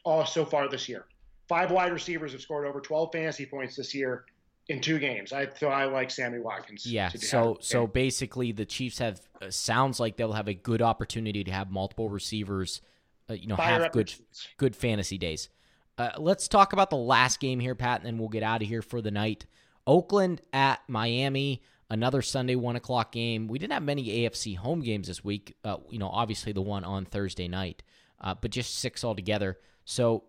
[0.04, 1.06] all so far this year.
[1.48, 4.26] Five wide receivers have scored over 12 fantasy points this year,
[4.70, 5.34] in two games.
[5.34, 6.86] I so I like Sammy Watkins.
[6.86, 7.10] Yeah.
[7.10, 11.52] So so basically, the Chiefs have uh, sounds like they'll have a good opportunity to
[11.52, 12.82] have multiple receivers.
[13.30, 14.14] Uh, you know, fire have good
[14.58, 15.50] good fantasy days.
[15.98, 18.68] Uh, let's talk about the last game here, Pat, and then we'll get out of
[18.68, 19.46] here for the night.
[19.86, 23.48] Oakland at Miami, another Sunday one o'clock game.
[23.48, 25.56] We didn't have many AFC home games this week.
[25.64, 27.84] Uh, you know, obviously the one on Thursday night,
[28.22, 29.58] uh, but just six altogether.
[29.86, 30.24] So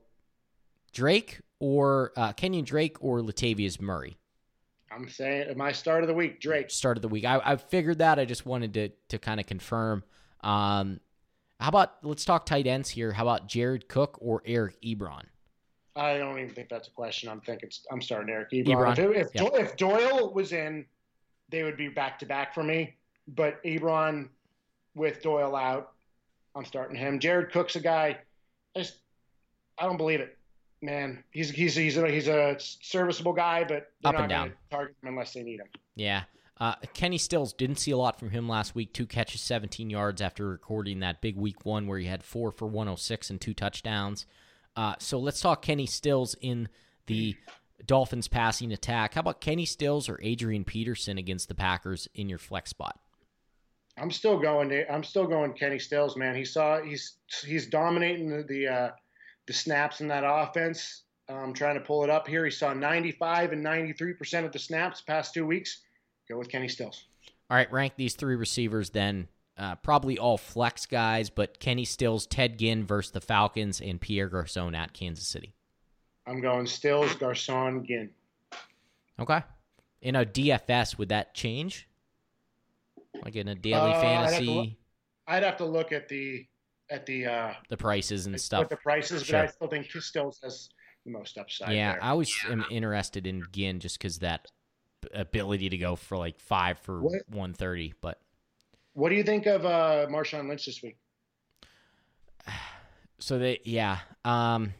[0.93, 4.17] Drake or uh, Kenyan Drake or Latavius Murray
[4.95, 6.71] I'm saying my start of the week, Drake.
[6.71, 7.25] start of the week.
[7.25, 8.19] I, I figured that.
[8.19, 10.05] I just wanted to to kind of confirm.
[10.41, 11.01] Um,
[11.59, 13.13] how about let's talk tight ends here?
[13.13, 15.25] How about Jared Cook or Eric Ebron?
[15.97, 17.29] I don't even think that's a question.
[17.29, 18.97] I'm thinking I'm starting Eric Ebron.
[18.97, 19.49] Ebron, If, if, yeah.
[19.55, 20.85] if Doyle was in,
[21.51, 22.97] they would be back to back for me.
[23.29, 24.29] But Ebron
[24.95, 25.93] with Doyle out,
[26.55, 27.19] I'm starting him.
[27.21, 28.19] Jared Cook's a guy.
[28.77, 28.97] I just
[29.79, 30.37] I don't believe it,
[30.83, 31.23] man.
[31.31, 34.53] He's he's he's a, he's a serviceable guy, but they're Up not down.
[34.71, 35.69] target him unless they need him.
[35.95, 36.25] Yeah.
[36.61, 38.93] Uh, Kenny Stills didn't see a lot from him last week.
[38.93, 42.67] Two catches, 17 yards after recording that big week one where he had four for
[42.67, 44.25] 106 and two touchdowns.
[44.77, 46.69] Uh, so let's talk Kenny Stills in
[47.07, 47.37] the
[47.87, 49.15] Dolphins passing attack.
[49.15, 52.99] How about Kenny Stills or Adrian Peterson against the Packers in your flex spot?
[53.97, 54.71] I'm still going.
[54.71, 55.53] To, I'm still going.
[55.53, 56.35] Kenny Stills, man.
[56.35, 57.17] He saw he's
[57.47, 58.91] he's dominating the the, uh,
[59.47, 61.03] the snaps in that offense.
[61.29, 62.45] I'm trying to pull it up here.
[62.45, 65.83] He saw 95 and 93 percent of the snaps past two weeks.
[66.29, 67.05] Go with Kenny Stills.
[67.51, 69.29] All right, rank these three receivers then.
[69.57, 74.29] Uh, probably all flex guys, but Kenny Stills, Ted Ginn versus the Falcons, and Pierre
[74.29, 75.55] Garcon at Kansas City.
[76.27, 78.11] I'm going Stills, Garcon, Ginn.
[79.21, 79.43] Okay.
[80.03, 81.89] In a DFS, would that change?
[83.23, 84.69] Like in a daily Uh, I'd have fantasy, look-
[85.29, 86.47] I'd have to look at the
[86.91, 88.69] at the uh, the prices and stuff.
[88.69, 89.41] the prices, but Sure.
[89.41, 90.69] I still think Stills has
[91.05, 91.75] the most upside.
[91.75, 92.03] Yeah, there.
[92.05, 94.49] I always am interested in Ginn just because that
[95.15, 97.95] ability to go for like five for What- 130.
[98.01, 98.21] But
[98.95, 100.97] What do you think of uh, Marshawn Lynch this week?
[103.19, 103.99] so they, yeah.
[104.25, 104.73] Um,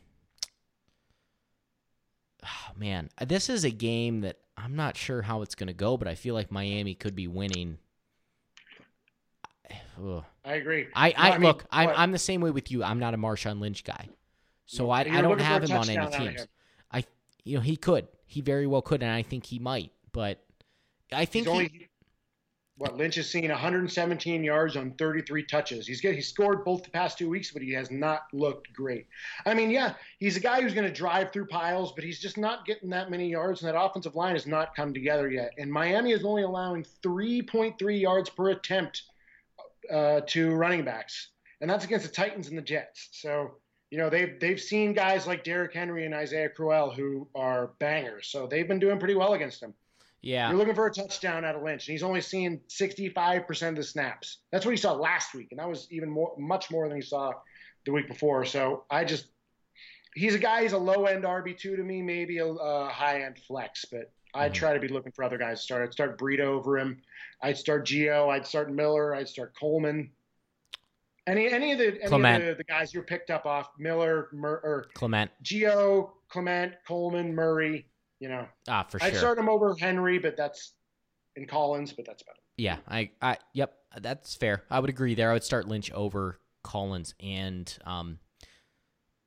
[2.45, 5.97] oh, man, this is a game that I'm not sure how it's going to go,
[5.97, 7.79] but I feel like Miami could be winning.
[10.03, 10.25] Ugh.
[10.45, 10.87] I agree.
[10.95, 12.85] I, No, I, mean, look, I'm, I'm the same way with you.
[12.85, 14.09] I'm not a Marshawn Lynch guy,
[14.67, 16.49] so I, I don't looking for a have him on any touchdown out of teams.
[16.93, 17.05] I,
[17.43, 19.91] you know, he could, he very well could, and I think he might.
[20.13, 20.45] But
[21.13, 21.89] I think only he,
[22.77, 25.87] what Lynch has seen 117 yards on 33 touches.
[25.87, 29.07] He's get, he scored both the past two weeks, but he has not looked great.
[29.47, 32.37] I mean, yeah, he's a guy who's going to drive through piles, but he's just
[32.37, 35.53] not getting that many yards, and that offensive line has not come together yet.
[35.57, 39.03] And Miami is only allowing 3.3 yards per attempt
[39.93, 41.29] uh, to running backs,
[41.61, 43.09] and that's against the Titans and the Jets.
[43.13, 43.57] So.
[43.91, 48.27] You know they've they've seen guys like Derrick Henry and Isaiah Crowell who are bangers,
[48.27, 49.73] so they've been doing pretty well against him.
[50.25, 53.77] Yeah, You're looking for a touchdown out of Lynch, and he's only seeing 65% of
[53.77, 54.39] the snaps.
[54.51, 57.03] That's what he saw last week, and that was even more, much more than he
[57.03, 57.33] saw
[57.85, 58.47] the week before.
[58.47, 59.27] So I just,
[60.15, 60.63] he's a guy.
[60.63, 64.11] He's a low end RB two to me, maybe a, a high end flex, but
[64.35, 64.55] I'd Mhm.
[64.55, 65.83] try to be looking for other guys to start.
[65.83, 67.03] I'd start Breida over him.
[67.43, 68.31] I'd start Gio.
[68.31, 69.15] I'd start Miller.
[69.15, 70.11] I'd start Coleman.
[71.27, 72.43] Any any of the any Clement.
[72.45, 75.31] of the, the guys you picked up off Miller, Mur, or Clement.
[75.43, 77.87] Gio, Clement, Coleman, Murray.
[78.21, 79.09] You know, Ah, for sure.
[79.09, 80.73] I'd start him over Henry, but that's
[81.37, 82.43] in Collins, but that's about it.
[82.57, 84.63] Yeah, I, I, yep, that's fair.
[84.71, 85.31] I would agree there.
[85.31, 88.19] I would start Lynch over Collins and, um,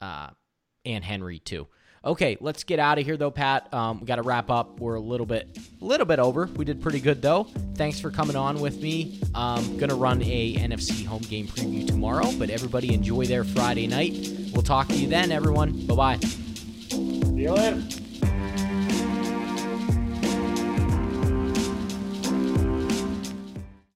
[0.01, 0.29] uh,
[0.85, 1.67] and Henry too.
[2.05, 3.73] Okay, let's get out of here though, Pat.
[3.73, 4.79] Um, we got to wrap up.
[4.79, 6.45] We're a little bit, a little bit over.
[6.55, 7.43] We did pretty good though.
[7.75, 9.19] Thanks for coming on with me.
[9.35, 14.13] Um, gonna run a NFC home game preview tomorrow, but everybody enjoy their Friday night.
[14.53, 15.85] We'll talk to you then, everyone.
[15.85, 16.17] Bye bye.
[16.19, 17.83] See you later.